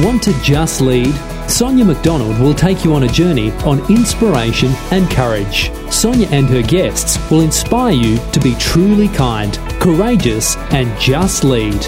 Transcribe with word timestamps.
Want 0.00 0.22
to 0.22 0.32
just 0.40 0.80
lead? 0.80 1.14
Sonia 1.46 1.84
McDonald 1.84 2.40
will 2.40 2.54
take 2.54 2.86
you 2.86 2.94
on 2.94 3.02
a 3.02 3.08
journey 3.08 3.50
on 3.66 3.80
inspiration 3.92 4.70
and 4.92 5.10
courage. 5.10 5.70
Sonia 5.92 6.26
and 6.28 6.46
her 6.46 6.62
guests 6.62 7.18
will 7.30 7.42
inspire 7.42 7.92
you 7.92 8.16
to 8.32 8.40
be 8.40 8.54
truly 8.54 9.08
kind, 9.08 9.58
courageous, 9.78 10.56
and 10.72 10.98
just 10.98 11.44
lead. 11.44 11.84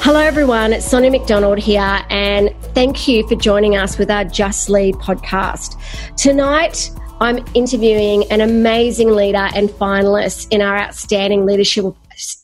Hello, 0.00 0.20
everyone. 0.20 0.72
It's 0.72 0.86
Sonia 0.86 1.10
McDonald 1.10 1.58
here, 1.58 2.00
and 2.08 2.50
thank 2.72 3.06
you 3.06 3.28
for 3.28 3.34
joining 3.34 3.76
us 3.76 3.98
with 3.98 4.10
our 4.10 4.24
Just 4.24 4.70
Lead 4.70 4.94
podcast. 4.94 5.76
Tonight, 6.16 6.90
I'm 7.20 7.44
interviewing 7.52 8.24
an 8.32 8.40
amazing 8.40 9.10
leader 9.10 9.50
and 9.54 9.68
finalist 9.68 10.48
in 10.50 10.62
our 10.62 10.78
outstanding 10.78 11.44
leadership, 11.44 11.94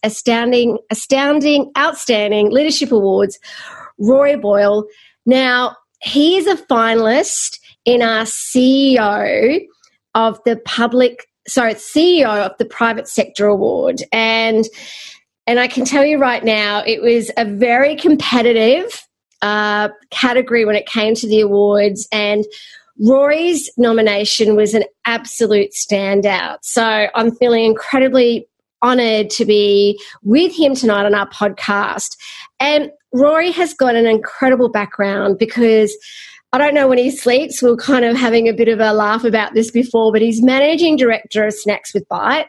astounding, 0.02 0.76
astounding, 0.90 1.72
outstanding 1.78 2.50
leadership 2.50 2.92
awards, 2.92 3.38
Rory 3.98 4.36
Boyle. 4.36 4.84
Now, 5.26 5.76
he 6.00 6.36
is 6.36 6.46
a 6.46 6.56
finalist 6.56 7.58
in 7.84 8.02
our 8.02 8.22
CEO 8.22 9.60
of 10.14 10.40
the 10.44 10.56
public, 10.64 11.26
sorry, 11.46 11.74
CEO 11.74 12.46
of 12.46 12.56
the 12.58 12.64
private 12.64 13.08
sector 13.08 13.46
award. 13.46 14.02
And 14.12 14.66
and 15.46 15.58
I 15.58 15.66
can 15.66 15.86
tell 15.86 16.04
you 16.04 16.18
right 16.18 16.44
now, 16.44 16.82
it 16.86 17.00
was 17.00 17.30
a 17.38 17.46
very 17.46 17.96
competitive 17.96 19.02
uh, 19.40 19.88
category 20.10 20.66
when 20.66 20.76
it 20.76 20.84
came 20.84 21.14
to 21.14 21.26
the 21.26 21.40
awards. 21.40 22.06
And 22.12 22.44
Rory's 23.00 23.70
nomination 23.78 24.56
was 24.56 24.74
an 24.74 24.84
absolute 25.06 25.70
standout. 25.70 26.58
So 26.62 27.08
I'm 27.14 27.34
feeling 27.36 27.64
incredibly 27.64 28.46
honored 28.82 29.30
to 29.30 29.44
be 29.44 30.00
with 30.22 30.54
him 30.54 30.74
tonight 30.74 31.06
on 31.06 31.14
our 31.14 31.28
podcast. 31.28 32.16
And 32.60 32.90
Rory 33.12 33.50
has 33.52 33.74
got 33.74 33.96
an 33.96 34.06
incredible 34.06 34.68
background 34.68 35.38
because 35.38 35.96
I 36.52 36.58
don't 36.58 36.74
know 36.74 36.88
when 36.88 36.98
he 36.98 37.10
sleeps. 37.10 37.62
We 37.62 37.70
are 37.70 37.76
kind 37.76 38.04
of 38.04 38.16
having 38.16 38.48
a 38.48 38.54
bit 38.54 38.68
of 38.68 38.80
a 38.80 38.92
laugh 38.92 39.24
about 39.24 39.54
this 39.54 39.70
before, 39.70 40.12
but 40.12 40.22
he's 40.22 40.42
managing 40.42 40.96
director 40.96 41.46
of 41.46 41.52
Snacks 41.52 41.92
with 41.92 42.08
Bite. 42.08 42.46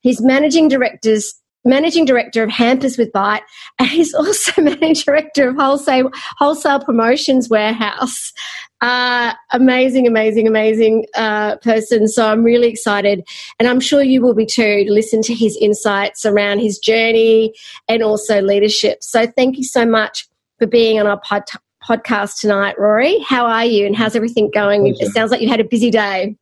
He's 0.00 0.22
managing 0.22 0.68
directors 0.68 1.34
managing 1.64 2.06
director 2.06 2.42
of 2.42 2.50
Hampers 2.50 2.96
with 2.96 3.12
Bite, 3.12 3.42
and 3.78 3.88
he's 3.88 4.14
also 4.14 4.62
managing 4.62 4.94
director 4.94 5.50
of 5.50 5.56
Wholesale 5.56 6.10
Wholesale 6.38 6.80
Promotions 6.80 7.48
Warehouse. 7.48 8.32
Uh, 8.80 9.34
amazing, 9.50 10.06
amazing, 10.06 10.46
amazing 10.48 11.04
uh, 11.14 11.56
person. 11.56 12.08
So 12.08 12.26
I'm 12.26 12.42
really 12.42 12.68
excited, 12.68 13.22
and 13.58 13.68
I'm 13.68 13.80
sure 13.80 14.02
you 14.02 14.22
will 14.22 14.34
be 14.34 14.46
too, 14.46 14.84
to 14.84 14.92
listen 14.92 15.20
to 15.22 15.34
his 15.34 15.56
insights 15.60 16.24
around 16.24 16.60
his 16.60 16.78
journey 16.78 17.54
and 17.88 18.02
also 18.02 18.40
leadership. 18.40 19.02
So 19.02 19.26
thank 19.26 19.58
you 19.58 19.64
so 19.64 19.84
much 19.84 20.26
for 20.58 20.66
being 20.66 20.98
on 20.98 21.06
our 21.06 21.20
pod- 21.20 21.44
podcast 21.86 22.40
tonight, 22.40 22.78
Rory. 22.78 23.18
How 23.18 23.44
are 23.44 23.66
you, 23.66 23.84
and 23.86 23.94
how's 23.94 24.16
everything 24.16 24.50
going? 24.50 24.86
It 24.86 25.12
sounds 25.12 25.30
like 25.30 25.42
you 25.42 25.48
had 25.48 25.60
a 25.60 25.64
busy 25.64 25.90
day. 25.90 26.36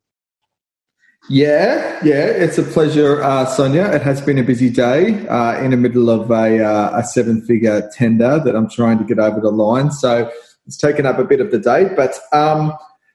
Yeah, 1.28 1.98
yeah, 2.04 2.24
it's 2.24 2.56
a 2.56 2.62
pleasure, 2.62 3.22
uh, 3.22 3.44
Sonia. 3.46 3.90
It 3.92 4.02
has 4.02 4.20
been 4.20 4.38
a 4.38 4.42
busy 4.44 4.70
day 4.70 5.26
uh, 5.26 5.60
in 5.62 5.72
the 5.72 5.76
middle 5.76 6.08
of 6.08 6.30
a, 6.30 6.64
uh, 6.64 7.00
a 7.00 7.02
seven 7.04 7.42
figure 7.42 7.90
tender 7.92 8.40
that 8.44 8.54
I'm 8.54 8.70
trying 8.70 8.98
to 8.98 9.04
get 9.04 9.18
over 9.18 9.40
the 9.40 9.50
line. 9.50 9.90
So 9.90 10.30
it's 10.68 10.76
taken 10.76 11.06
up 11.06 11.18
a 11.18 11.24
bit 11.24 11.40
of 11.40 11.50
the 11.50 11.58
day. 11.58 11.86
But 11.96 12.20
um, 12.32 12.74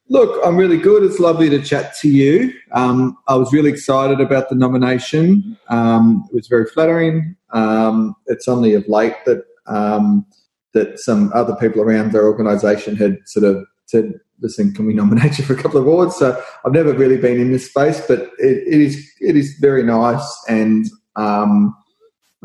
look, 0.09 0.41
I'm 0.43 0.57
really 0.57 0.77
good. 0.77 1.03
It's 1.03 1.19
lovely 1.19 1.49
to 1.51 1.61
chat 1.61 1.95
to 1.99 2.09
you. 2.09 2.51
Um, 2.71 3.15
I 3.27 3.35
was 3.35 3.53
really 3.53 3.69
excited 3.69 4.19
about 4.19 4.49
the 4.49 4.55
nomination. 4.55 5.55
Um, 5.69 6.27
it 6.31 6.35
was 6.35 6.47
very 6.47 6.65
flattering. 6.65 7.35
Um, 7.51 8.15
it's 8.25 8.47
only 8.47 8.73
of 8.73 8.87
late 8.87 9.15
that 9.25 9.45
um, 9.67 10.25
that 10.73 10.99
some 10.99 11.31
other 11.35 11.55
people 11.55 11.81
around 11.81 12.11
their 12.11 12.25
organisation 12.25 12.95
had 12.95 13.19
sort 13.25 13.45
of 13.45 13.63
said, 13.85 14.13
"Listen, 14.41 14.73
can 14.73 14.87
we 14.87 14.93
nominate 14.95 15.37
you 15.37 15.45
for 15.45 15.53
a 15.53 15.61
couple 15.61 15.79
of 15.79 15.85
awards?" 15.85 16.15
So 16.15 16.41
I've 16.65 16.73
never 16.73 16.91
really 16.91 17.17
been 17.17 17.39
in 17.39 17.51
this 17.51 17.69
space, 17.69 18.01
but 18.07 18.31
it, 18.39 18.67
it 18.67 18.81
is 18.81 19.11
it 19.21 19.37
is 19.37 19.55
very 19.61 19.83
nice 19.83 20.43
and. 20.49 20.85
Um, 21.15 21.75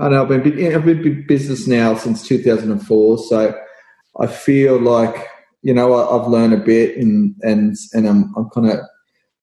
I 0.01 0.11
know 0.11 0.23
I've 0.23 0.29
been, 0.29 0.77
I've 0.77 0.85
been 0.85 1.05
in 1.05 1.27
business 1.27 1.67
now 1.67 1.97
since 1.97 2.25
2004, 2.25 3.19
so 3.19 3.53
I 4.21 4.27
feel 4.27 4.79
like 4.81 5.27
you 5.63 5.75
know 5.75 5.95
I, 5.95 6.19
have 6.19 6.29
learned 6.29 6.55
a 6.55 6.59
bit 6.59 6.97
and 6.97 7.35
and 7.43 7.77
and 7.93 8.09
I'm 8.09 8.35
I'm 8.37 8.51
kind 8.51 8.71
of 8.71 8.79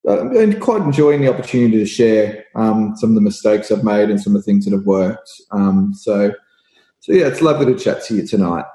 I'm 0.07 0.59
quite 0.59 0.81
enjoying 0.81 1.21
the 1.21 1.33
opportunity 1.33 1.77
to 1.77 1.85
share 1.85 2.45
um, 2.55 2.95
some 2.95 3.09
of 3.09 3.15
the 3.15 3.21
mistakes 3.21 3.71
I've 3.71 3.83
made 3.83 4.09
and 4.09 4.21
some 4.21 4.35
of 4.35 4.41
the 4.41 4.45
things 4.45 4.65
that 4.65 4.71
have 4.71 4.85
worked. 4.85 5.29
Um, 5.51 5.93
so. 5.95 6.33
So 7.01 7.13
yeah, 7.13 7.27
it's 7.27 7.39
lovely 7.39 7.67
to 7.67 7.77
chat 7.77 8.03
to 8.05 8.15
you 8.15 8.25
tonight. 8.25 8.65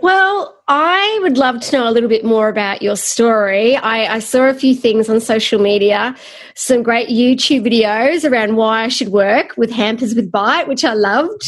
Well, 0.00 0.58
I 0.66 1.18
would 1.22 1.38
love 1.38 1.60
to 1.60 1.76
know 1.76 1.88
a 1.88 1.92
little 1.92 2.08
bit 2.08 2.24
more 2.24 2.48
about 2.48 2.82
your 2.82 2.96
story. 2.96 3.76
I, 3.76 4.16
I, 4.16 4.18
saw 4.18 4.48
a 4.48 4.54
few 4.54 4.74
things 4.74 5.08
on 5.08 5.20
social 5.20 5.60
media, 5.60 6.16
some 6.56 6.82
great 6.82 7.08
YouTube 7.08 7.64
videos 7.64 8.28
around 8.28 8.56
why 8.56 8.82
I 8.82 8.88
should 8.88 9.10
work 9.10 9.56
with 9.56 9.70
Hampers 9.70 10.16
with 10.16 10.32
Bite, 10.32 10.66
which 10.66 10.84
I 10.84 10.94
loved. 10.94 11.42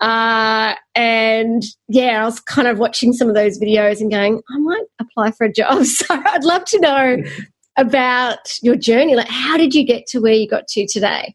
Uh, 0.00 0.74
and 0.94 1.62
yeah, 1.88 2.22
I 2.22 2.24
was 2.24 2.40
kind 2.40 2.66
of 2.66 2.78
watching 2.78 3.12
some 3.12 3.28
of 3.28 3.34
those 3.34 3.58
videos 3.58 4.00
and 4.00 4.10
going, 4.10 4.40
I 4.50 4.58
might 4.58 4.84
apply 4.98 5.32
for 5.32 5.44
a 5.44 5.52
job. 5.52 5.84
So 5.84 6.06
I'd 6.10 6.44
love 6.44 6.64
to 6.66 6.80
know 6.80 7.16
about 7.76 8.38
your 8.62 8.76
journey. 8.76 9.14
Like, 9.14 9.28
how 9.28 9.56
did 9.56 9.74
you 9.74 9.84
get 9.84 10.06
to 10.08 10.20
where 10.20 10.32
you 10.32 10.48
got 10.48 10.68
to 10.68 10.86
today? 10.86 11.34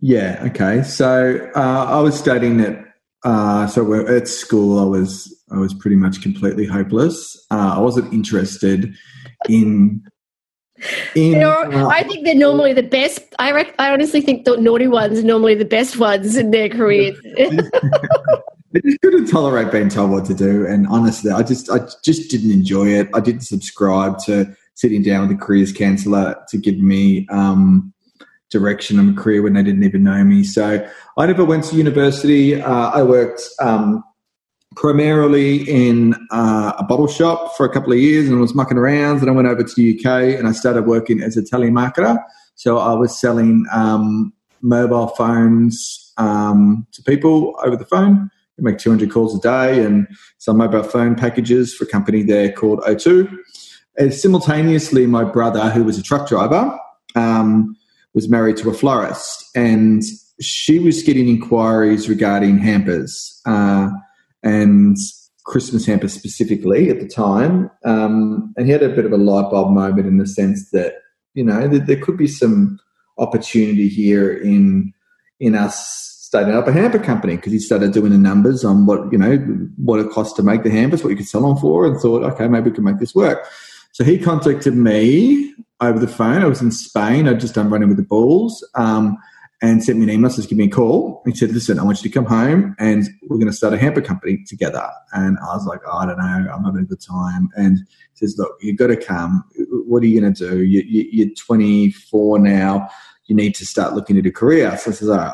Yeah. 0.00 0.42
Okay. 0.46 0.82
So 0.82 1.50
uh, 1.54 1.86
I 1.88 2.00
was 2.00 2.18
studying 2.18 2.60
at 2.60 2.84
uh, 3.24 3.66
so 3.66 4.06
at 4.06 4.28
school. 4.28 4.78
I 4.78 4.84
was 4.84 5.34
I 5.50 5.58
was 5.58 5.74
pretty 5.74 5.96
much 5.96 6.22
completely 6.22 6.66
hopeless. 6.66 7.36
Uh, 7.50 7.74
I 7.76 7.80
wasn't 7.80 8.12
interested 8.12 8.94
in 9.48 10.02
in, 11.14 11.42
uh, 11.42 11.88
I 11.88 12.02
think 12.02 12.24
they're 12.24 12.34
normally 12.34 12.72
the 12.72 12.82
best. 12.82 13.22
I 13.38 13.52
rec- 13.52 13.74
I 13.78 13.92
honestly 13.92 14.20
think 14.20 14.44
the 14.44 14.56
naughty 14.56 14.86
ones 14.86 15.18
are 15.18 15.22
normally 15.22 15.54
the 15.54 15.64
best 15.64 15.98
ones 15.98 16.36
in 16.36 16.50
their 16.50 16.68
careers. 16.68 17.18
I 17.38 18.80
just 18.84 19.00
couldn't 19.00 19.26
tolerate 19.26 19.72
being 19.72 19.88
told 19.88 20.10
what 20.10 20.26
to 20.26 20.34
do, 20.34 20.66
and 20.66 20.86
honestly, 20.88 21.30
I 21.30 21.42
just 21.42 21.70
I 21.70 21.78
just 22.04 22.30
didn't 22.30 22.50
enjoy 22.50 22.88
it. 22.88 23.08
I 23.14 23.20
didn't 23.20 23.42
subscribe 23.42 24.18
to 24.26 24.54
sitting 24.74 25.02
down 25.02 25.26
with 25.26 25.36
a 25.36 25.40
careers 25.40 25.72
counsellor 25.72 26.36
to 26.48 26.58
give 26.58 26.78
me 26.78 27.26
um, 27.30 27.94
direction 28.50 28.98
on 28.98 29.08
a 29.08 29.14
career 29.14 29.42
when 29.42 29.54
they 29.54 29.62
didn't 29.62 29.84
even 29.84 30.04
know 30.04 30.22
me. 30.22 30.44
So 30.44 30.86
I 31.16 31.26
never 31.26 31.44
went 31.44 31.64
to 31.64 31.76
university. 31.76 32.60
Uh, 32.60 32.90
I 32.90 33.02
worked 33.02 33.42
um, 33.60 34.04
primarily 34.76 35.68
in 35.68 36.14
uh, 36.30 36.74
a 36.78 36.84
bottle 36.84 37.08
shop 37.08 37.56
for 37.56 37.64
a 37.64 37.72
couple 37.72 37.92
of 37.92 37.98
years 37.98 38.28
and 38.28 38.40
was 38.40 38.54
mucking 38.54 38.76
around. 38.76 39.20
And 39.20 39.28
I 39.28 39.32
went 39.32 39.48
over 39.48 39.64
to 39.64 39.74
the 39.74 39.98
UK 39.98 40.38
and 40.38 40.46
I 40.46 40.52
started 40.52 40.86
working 40.86 41.22
as 41.22 41.36
a 41.36 41.42
telemarketer. 41.42 42.22
So 42.54 42.78
I 42.78 42.92
was 42.92 43.18
selling 43.18 43.64
um, 43.72 44.32
mobile 44.60 45.08
phones 45.08 46.12
um, 46.18 46.86
to 46.92 47.02
people 47.02 47.56
over 47.64 47.76
the 47.76 47.86
phone. 47.86 48.30
I 48.58 48.62
make 48.62 48.78
200 48.78 49.10
calls 49.10 49.36
a 49.36 49.40
day 49.40 49.82
and 49.82 50.06
some 50.38 50.58
mobile 50.58 50.82
phone 50.82 51.14
packages 51.14 51.74
for 51.74 51.84
a 51.84 51.88
company 51.88 52.22
there 52.22 52.52
called 52.52 52.80
O2. 52.80 53.34
And 53.98 54.12
simultaneously, 54.12 55.06
my 55.06 55.24
brother, 55.24 55.70
who 55.70 55.84
was 55.84 55.98
a 55.98 56.02
truck 56.02 56.28
driver, 56.28 56.78
um, 57.14 57.76
was 58.14 58.28
married 58.28 58.58
to 58.58 58.70
a 58.70 58.74
florist 58.74 59.44
and 59.54 60.02
she 60.40 60.78
was 60.78 61.02
getting 61.02 61.28
inquiries 61.28 62.08
regarding 62.10 62.58
hampers. 62.58 63.40
Uh, 63.46 63.88
and 64.42 64.96
Christmas 65.44 65.86
hamper 65.86 66.08
specifically 66.08 66.90
at 66.90 67.00
the 67.00 67.08
time. 67.08 67.70
Um, 67.84 68.52
and 68.56 68.66
he 68.66 68.72
had 68.72 68.82
a 68.82 68.88
bit 68.88 69.04
of 69.04 69.12
a 69.12 69.16
light 69.16 69.50
bulb 69.50 69.72
moment 69.72 70.06
in 70.06 70.18
the 70.18 70.26
sense 70.26 70.70
that, 70.70 70.96
you 71.34 71.44
know, 71.44 71.68
there, 71.68 71.78
there 71.78 72.00
could 72.00 72.16
be 72.16 72.26
some 72.26 72.78
opportunity 73.18 73.88
here 73.88 74.32
in 74.32 74.92
in 75.38 75.54
us 75.54 76.06
starting 76.26 76.54
up 76.54 76.66
a 76.66 76.72
hamper 76.72 76.98
company 76.98 77.36
because 77.36 77.52
he 77.52 77.58
started 77.58 77.92
doing 77.92 78.10
the 78.10 78.18
numbers 78.18 78.64
on 78.64 78.84
what, 78.84 79.12
you 79.12 79.18
know, 79.18 79.36
what 79.76 80.00
it 80.00 80.10
costs 80.10 80.34
to 80.34 80.42
make 80.42 80.64
the 80.64 80.70
hampers, 80.70 81.04
what 81.04 81.10
you 81.10 81.16
could 81.16 81.28
sell 81.28 81.42
them 81.42 81.56
for, 81.56 81.86
and 81.86 82.00
thought, 82.00 82.24
okay, 82.24 82.48
maybe 82.48 82.70
we 82.70 82.74
can 82.74 82.84
make 82.84 82.98
this 82.98 83.14
work. 83.14 83.46
So 83.92 84.02
he 84.02 84.18
contacted 84.18 84.74
me 84.74 85.54
over 85.80 85.98
the 85.98 86.08
phone. 86.08 86.42
I 86.42 86.46
was 86.46 86.60
in 86.60 86.72
Spain. 86.72 87.28
I'd 87.28 87.40
just 87.40 87.54
done 87.54 87.70
running 87.70 87.88
with 87.88 87.96
the 87.96 88.02
bulls. 88.02 88.66
Um, 88.74 89.16
and 89.62 89.82
sent 89.82 89.98
me 89.98 90.04
an 90.04 90.10
email, 90.10 90.30
says, 90.30 90.46
give 90.46 90.58
me 90.58 90.66
a 90.66 90.70
call. 90.70 91.22
He 91.24 91.34
said, 91.34 91.50
listen, 91.50 91.78
I 91.78 91.82
want 91.82 92.02
you 92.02 92.10
to 92.10 92.14
come 92.14 92.26
home 92.26 92.74
and 92.78 93.08
we're 93.28 93.38
going 93.38 93.50
to 93.50 93.56
start 93.56 93.72
a 93.72 93.78
hamper 93.78 94.02
company 94.02 94.44
together. 94.46 94.86
And 95.12 95.38
I 95.38 95.54
was 95.56 95.64
like, 95.64 95.80
oh, 95.86 95.96
I 95.96 96.06
don't 96.06 96.18
know, 96.18 96.52
I'm 96.52 96.64
having 96.64 96.82
a 96.82 96.84
good 96.86 97.00
time. 97.00 97.48
And 97.56 97.78
he 97.78 98.26
says, 98.26 98.36
look, 98.36 98.52
you've 98.60 98.76
got 98.76 98.88
to 98.88 98.96
come. 98.96 99.44
What 99.86 100.02
are 100.02 100.06
you 100.06 100.20
going 100.20 100.34
to 100.34 100.48
do? 100.48 100.62
You, 100.62 100.82
you, 100.86 101.08
you're 101.10 101.34
24 101.34 102.38
now. 102.40 102.88
You 103.26 103.34
need 103.34 103.54
to 103.54 103.64
start 103.64 103.94
looking 103.94 104.18
at 104.18 104.26
a 104.26 104.30
career. 104.30 104.76
So 104.76 104.90
I 104.90 104.94
says, 104.94 105.08
oh. 105.08 105.32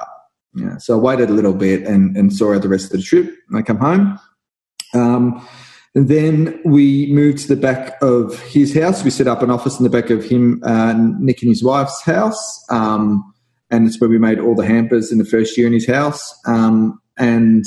yeah. 0.54 0.78
So 0.78 0.96
I 0.96 1.00
waited 1.00 1.28
a 1.28 1.34
little 1.34 1.54
bit 1.54 1.82
and, 1.82 2.16
and 2.16 2.32
saw 2.32 2.54
out 2.54 2.62
the 2.62 2.68
rest 2.68 2.86
of 2.86 3.00
the 3.00 3.02
trip. 3.02 3.26
And 3.48 3.58
I 3.58 3.62
come 3.62 3.78
home. 3.78 4.20
Um, 4.94 5.46
and 5.94 6.08
then 6.08 6.60
we 6.64 7.12
moved 7.12 7.38
to 7.38 7.48
the 7.48 7.56
back 7.56 8.00
of 8.00 8.40
his 8.44 8.74
house. 8.74 9.04
We 9.04 9.10
set 9.10 9.26
up 9.26 9.42
an 9.42 9.50
office 9.50 9.78
in 9.78 9.84
the 9.84 9.90
back 9.90 10.10
of 10.10 10.24
him, 10.24 10.62
uh, 10.64 10.94
Nick 11.18 11.42
and 11.42 11.50
his 11.50 11.62
wife's 11.62 12.02
house. 12.02 12.64
Um, 12.70 13.31
and 13.72 13.88
it's 13.88 14.00
where 14.00 14.10
we 14.10 14.18
made 14.18 14.38
all 14.38 14.54
the 14.54 14.66
hampers 14.66 15.10
in 15.10 15.18
the 15.18 15.24
first 15.24 15.56
year 15.56 15.66
in 15.66 15.72
his 15.72 15.86
house. 15.86 16.38
Um, 16.46 17.00
and 17.18 17.64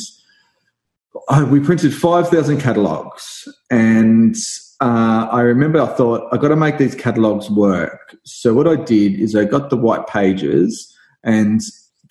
we 1.50 1.60
printed 1.60 1.94
5,000 1.94 2.62
catalogs. 2.62 3.48
And 3.72 4.36
uh, 4.82 5.28
I 5.32 5.42
remember 5.42 5.82
I 5.82 5.88
thought, 5.88 6.30
I've 6.32 6.42
got 6.42 6.50
to 6.50 6.56
make 6.56 6.78
these 6.78 6.94
catalogs 6.94 7.50
work. 7.50 8.16
So 8.24 8.54
what 8.54 8.68
I 8.68 8.76
did 8.76 9.20
is 9.20 9.36
I 9.36 9.46
got 9.46 9.72
the 9.72 9.78
white 9.78 10.06
pages, 10.08 10.94
and, 11.24 11.60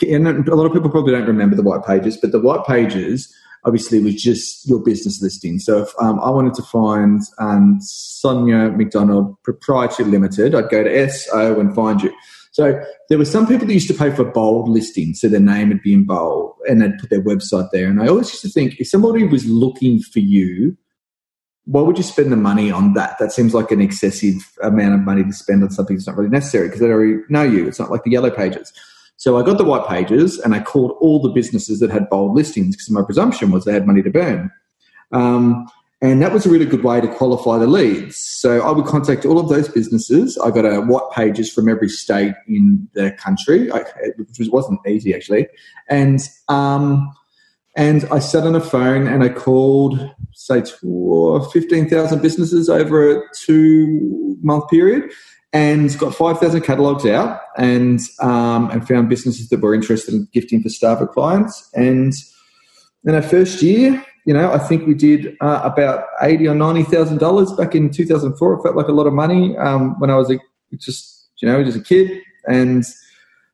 and 0.02 0.48
a 0.48 0.54
lot 0.56 0.66
of 0.66 0.72
people 0.72 0.90
probably 0.90 1.12
don't 1.12 1.26
remember 1.26 1.54
the 1.54 1.62
white 1.62 1.84
pages, 1.86 2.16
but 2.16 2.32
the 2.32 2.40
white 2.40 2.66
pages 2.66 3.32
obviously 3.64 4.00
was 4.00 4.20
just 4.20 4.68
your 4.68 4.80
business 4.80 5.22
listing. 5.22 5.58
So 5.58 5.82
if 5.82 5.88
um, 6.00 6.18
I 6.20 6.30
wanted 6.30 6.54
to 6.54 6.62
find 6.62 7.22
um, 7.38 7.78
Sonia 7.80 8.70
McDonald 8.70 9.40
Proprietary 9.42 10.10
Limited, 10.10 10.54
I'd 10.54 10.68
go 10.68 10.82
to 10.82 11.10
SO 11.10 11.60
and 11.60 11.74
find 11.74 12.02
you. 12.02 12.12
So 12.54 12.80
there 13.08 13.18
were 13.18 13.24
some 13.24 13.48
people 13.48 13.66
that 13.66 13.74
used 13.74 13.88
to 13.88 13.94
pay 13.94 14.12
for 14.12 14.22
bold 14.22 14.68
listings, 14.68 15.20
so 15.20 15.28
their 15.28 15.40
name 15.40 15.70
would 15.70 15.82
be 15.82 15.92
in 15.92 16.04
bold, 16.04 16.54
and 16.68 16.80
they'd 16.80 16.96
put 17.00 17.10
their 17.10 17.20
website 17.20 17.68
there. 17.72 17.88
And 17.88 18.00
I 18.00 18.06
always 18.06 18.30
used 18.30 18.42
to 18.42 18.48
think, 18.48 18.78
if 18.78 18.86
somebody 18.86 19.24
was 19.24 19.44
looking 19.44 19.98
for 20.00 20.20
you, 20.20 20.76
why 21.64 21.80
would 21.80 21.98
you 21.98 22.04
spend 22.04 22.30
the 22.30 22.36
money 22.36 22.70
on 22.70 22.92
that? 22.92 23.18
That 23.18 23.32
seems 23.32 23.54
like 23.54 23.72
an 23.72 23.80
excessive 23.80 24.36
amount 24.62 24.94
of 24.94 25.00
money 25.00 25.24
to 25.24 25.32
spend 25.32 25.64
on 25.64 25.70
something 25.70 25.96
that's 25.96 26.06
not 26.06 26.16
really 26.16 26.30
necessary 26.30 26.68
because 26.68 26.78
they 26.78 26.86
already 26.86 27.22
know 27.28 27.42
you. 27.42 27.66
It's 27.66 27.80
not 27.80 27.90
like 27.90 28.04
the 28.04 28.12
yellow 28.12 28.30
pages. 28.30 28.72
So 29.16 29.36
I 29.36 29.42
got 29.42 29.58
the 29.58 29.64
white 29.64 29.88
pages 29.88 30.38
and 30.38 30.54
I 30.54 30.60
called 30.60 30.96
all 31.00 31.20
the 31.20 31.30
businesses 31.30 31.80
that 31.80 31.90
had 31.90 32.08
bold 32.08 32.36
listings 32.36 32.76
because 32.76 32.90
my 32.90 33.02
presumption 33.02 33.50
was 33.50 33.64
they 33.64 33.72
had 33.72 33.86
money 33.86 34.02
to 34.02 34.10
burn. 34.10 34.52
Um, 35.10 35.66
and 36.04 36.20
that 36.20 36.34
was 36.34 36.44
a 36.44 36.50
really 36.50 36.66
good 36.66 36.84
way 36.84 37.00
to 37.00 37.08
qualify 37.08 37.56
the 37.56 37.66
leads. 37.66 38.18
So 38.18 38.60
I 38.60 38.70
would 38.72 38.84
contact 38.84 39.24
all 39.24 39.38
of 39.38 39.48
those 39.48 39.68
businesses. 39.68 40.36
I 40.36 40.50
got 40.50 40.66
a 40.66 40.82
white 40.82 41.10
pages 41.14 41.50
from 41.50 41.66
every 41.66 41.88
state 41.88 42.34
in 42.46 42.86
the 42.92 43.12
country, 43.12 43.70
which 43.70 44.48
wasn't 44.50 44.86
easy 44.86 45.14
actually. 45.14 45.48
And 45.88 46.20
um, 46.50 47.10
and 47.74 48.04
I 48.12 48.18
sat 48.18 48.46
on 48.46 48.54
a 48.54 48.60
phone 48.60 49.06
and 49.06 49.24
I 49.24 49.30
called, 49.30 49.98
say, 50.34 50.62
15,000 50.62 52.20
businesses 52.20 52.68
over 52.68 53.10
a 53.10 53.22
two 53.34 54.36
month 54.42 54.68
period 54.68 55.10
and 55.54 55.96
got 55.98 56.14
5,000 56.14 56.60
catalogs 56.60 57.06
out 57.06 57.40
and, 57.56 57.98
um, 58.20 58.70
and 58.70 58.86
found 58.86 59.08
businesses 59.08 59.48
that 59.48 59.62
were 59.62 59.74
interested 59.74 60.12
in 60.12 60.28
gifting 60.34 60.62
for 60.62 60.68
Starboard 60.68 61.12
clients. 61.12 61.70
And 61.72 62.12
in 63.04 63.14
our 63.14 63.22
first 63.22 63.62
year, 63.62 64.04
you 64.24 64.32
know, 64.32 64.52
I 64.52 64.58
think 64.58 64.86
we 64.86 64.94
did 64.94 65.36
uh, 65.40 65.60
about 65.62 66.04
eighty 66.22 66.48
or 66.48 66.54
ninety 66.54 66.82
thousand 66.82 67.18
dollars 67.18 67.52
back 67.52 67.74
in 67.74 67.90
two 67.90 68.06
thousand 68.06 68.36
four. 68.36 68.54
It 68.54 68.62
felt 68.62 68.76
like 68.76 68.88
a 68.88 68.92
lot 68.92 69.06
of 69.06 69.12
money 69.12 69.56
um, 69.58 69.98
when 70.00 70.10
I 70.10 70.16
was 70.16 70.30
a, 70.30 70.38
just 70.76 71.28
you 71.40 71.48
know 71.48 71.62
just 71.62 71.76
a 71.76 71.82
kid, 71.82 72.22
and 72.46 72.84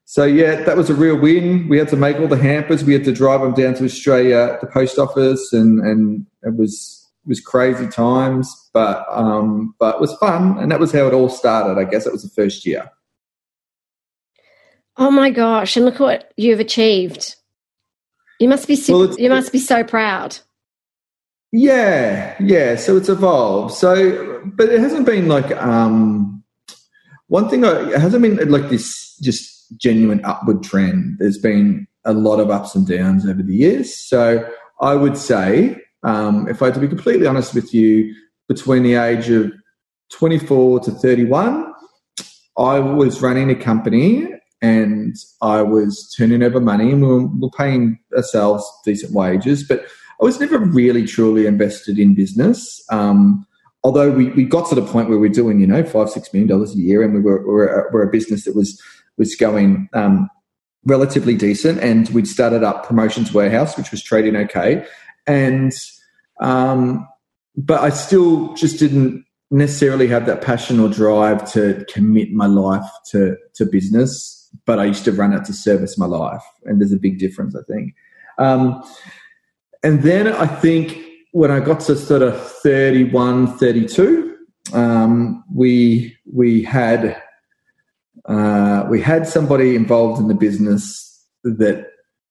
so 0.05 0.25
yeah, 0.25 0.63
that 0.63 0.77
was 0.77 0.89
a 0.89 0.95
real 0.95 1.17
win. 1.17 1.69
We 1.69 1.79
had 1.79 1.89
to 1.89 1.97
make 1.97 2.19
all 2.19 2.29
the 2.29 2.37
hampers. 2.37 2.85
We 2.85 2.93
had 2.93 3.05
to 3.05 3.13
drive 3.13 3.41
them 3.41 3.55
down 3.55 3.75
to 3.75 3.85
Australia, 3.85 4.55
at 4.55 4.61
the 4.61 4.69
post 4.69 4.99
office, 4.99 5.53
and 5.53 5.81
and 5.81 6.27
it 6.43 6.57
was 6.57 7.09
it 7.25 7.29
was 7.29 7.41
crazy 7.41 7.89
times, 7.89 8.71
but 8.73 9.05
um, 9.11 9.75
but 9.81 9.97
it 9.97 10.01
was 10.01 10.15
fun, 10.19 10.57
and 10.59 10.71
that 10.71 10.81
was 10.81 10.93
how 10.93 11.07
it 11.09 11.15
all 11.15 11.29
started. 11.29 11.81
I 11.81 11.85
guess 11.85 12.07
it 12.07 12.13
was 12.13 12.23
the 12.23 12.31
first 12.31 12.65
year. 12.65 12.91
Oh 14.97 15.11
my 15.11 15.31
gosh! 15.31 15.77
And 15.77 15.85
look 15.85 15.99
what 15.99 16.33
you've 16.37 16.61
achieved. 16.61 17.35
You 18.39 18.49
must 18.49 18.69
be 18.69 18.77
super, 18.77 19.09
well, 19.09 19.21
you 19.21 19.29
must 19.29 19.53
be 19.53 19.59
so 19.59 19.85
proud. 19.85 20.39
Yeah, 21.53 22.37
yeah. 22.41 22.77
So 22.77 22.97
it's 22.97 23.09
evolved. 23.09 23.75
So, 23.75 24.41
but 24.55 24.69
it 24.69 24.81
hasn't 24.81 25.07
been 25.07 25.29
like 25.29 25.51
um, 25.57 26.45
one 27.27 27.49
thing. 27.49 27.65
I, 27.65 27.91
it 27.91 28.01
hasn't 28.01 28.23
been 28.23 28.51
like 28.51 28.69
this 28.69 29.17
just 29.23 29.77
genuine 29.77 30.25
upward 30.25 30.63
trend. 30.63 31.17
There's 31.19 31.39
been 31.39 31.87
a 32.05 32.13
lot 32.13 32.41
of 32.41 32.51
ups 32.51 32.75
and 32.75 32.87
downs 32.87 33.27
over 33.27 33.43
the 33.43 33.55
years. 33.55 33.95
So 33.95 34.49
I 34.81 34.95
would 34.95 35.17
say, 35.17 35.77
um, 36.03 36.49
if 36.49 36.63
I 36.63 36.67
had 36.67 36.75
to 36.75 36.81
be 36.81 36.89
completely 36.89 37.27
honest 37.27 37.55
with 37.55 37.75
you, 37.75 38.15
between 38.49 38.83
the 38.83 38.95
age 38.95 39.31
of 39.31 39.53
24 40.13 40.81
to 40.81 40.91
31, 40.91 41.73
I 42.59 42.79
was 42.81 43.23
running 43.23 43.51
a 43.51 43.55
company 43.55 44.29
and 44.61 45.15
I 45.41 45.63
was 45.63 46.13
turning 46.17 46.43
over 46.43 46.61
money 46.61 46.91
and 46.91 47.01
we 47.01 47.07
were, 47.07 47.27
we 47.27 47.41
were 47.41 47.51
paying 47.51 47.99
ourselves 48.17 48.65
decent 48.85 49.13
wages, 49.13 49.63
but 49.63 49.87
I 50.21 50.25
was 50.25 50.39
never 50.39 50.59
really 50.59 51.07
truly 51.07 51.47
invested 51.47 51.99
in 51.99 52.15
business. 52.15 52.85
Um, 52.91 53.47
although 53.83 54.11
we, 54.11 54.29
we 54.31 54.45
got 54.45 54.69
to 54.69 54.75
the 54.75 54.83
point 54.83 55.09
where 55.09 55.19
we 55.19 55.29
are 55.29 55.33
doing, 55.33 55.61
you 55.61 55.67
know, 55.67 55.83
five, 55.83 56.11
six 56.11 56.33
million 56.33 56.49
dollars 56.49 56.75
a 56.75 56.79
year 56.79 57.03
and 57.03 57.15
we 57.15 57.21
were, 57.21 57.47
were, 57.47 57.91
were 57.93 58.03
a 58.03 58.11
business 58.11 58.45
that 58.45 58.55
was, 58.55 58.81
was 59.17 59.35
going, 59.35 59.89
um, 59.95 60.29
relatively 60.85 61.35
decent. 61.35 61.79
And 61.81 62.09
we'd 62.11 62.27
started 62.27 62.63
up 62.63 62.87
Promotions 62.87 63.33
Warehouse, 63.33 63.77
which 63.79 63.91
was 63.91 64.03
trading 64.03 64.37
okay. 64.37 64.87
And, 65.27 65.73
um, 66.41 67.09
but 67.57 67.81
I 67.81 67.91
still 67.91 68.55
just 68.55 68.79
didn't 68.79 69.25
necessarily 69.51 70.07
have 70.09 70.27
that 70.27 70.43
passion 70.43 70.81
or 70.81 70.89
drive 70.89 71.51
to 71.53 71.85
commit 71.93 72.33
my 72.33 72.47
life 72.47 72.89
to, 73.11 73.37
to 73.55 73.65
business. 73.65 74.49
But 74.67 74.79
I 74.79 74.85
used 74.85 75.05
to 75.05 75.13
run 75.13 75.33
it 75.33 75.45
to 75.47 75.53
service 75.53 75.97
my 75.97 76.07
life. 76.07 76.43
And 76.65 76.81
there's 76.81 76.93
a 76.93 76.99
big 76.99 77.19
difference, 77.19 77.57
I 77.57 77.63
think. 77.73 77.95
Um, 78.39 78.83
and 79.83 80.03
then 80.03 80.29
I 80.29 80.47
think 80.47 80.99
when 81.33 81.51
I 81.51 81.61
got 81.61 81.81
to 81.81 81.97
sort 81.97 82.23
of 82.23 82.41
31, 82.41 83.59
32, 83.59 84.37
um, 84.73 85.45
we 85.53 86.17
we 86.33 86.63
had 86.63 87.21
uh, 88.27 88.87
we 88.89 89.01
had 89.01 89.27
somebody 89.27 89.75
involved 89.75 90.21
in 90.21 90.29
the 90.29 90.35
business 90.35 91.07
that 91.45 91.87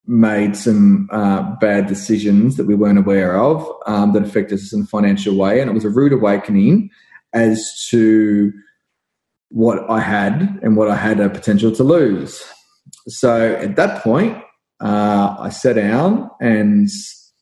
made 0.05 0.55
some 0.55 1.07
uh, 1.11 1.55
bad 1.59 1.87
decisions 1.87 2.57
that 2.57 2.65
we 2.65 2.75
weren't 2.75 2.99
aware 2.99 3.37
of 3.37 3.67
um, 3.85 4.13
that 4.13 4.23
affected 4.23 4.59
us 4.59 4.73
in 4.73 4.81
a 4.81 4.85
financial 4.85 5.35
way, 5.35 5.59
and 5.59 5.69
it 5.69 5.73
was 5.73 5.85
a 5.85 5.89
rude 5.89 6.13
awakening 6.13 6.89
as 7.33 7.85
to 7.89 8.51
what 9.49 9.89
I 9.89 9.99
had 9.99 10.59
and 10.61 10.77
what 10.77 10.89
I 10.89 10.95
had 10.95 11.19
a 11.19 11.29
potential 11.29 11.71
to 11.73 11.83
lose. 11.83 12.43
So 13.07 13.55
at 13.55 13.75
that 13.75 14.03
point, 14.03 14.37
uh, 14.79 15.35
I 15.39 15.49
sat 15.49 15.75
down 15.75 16.29
and 16.39 16.89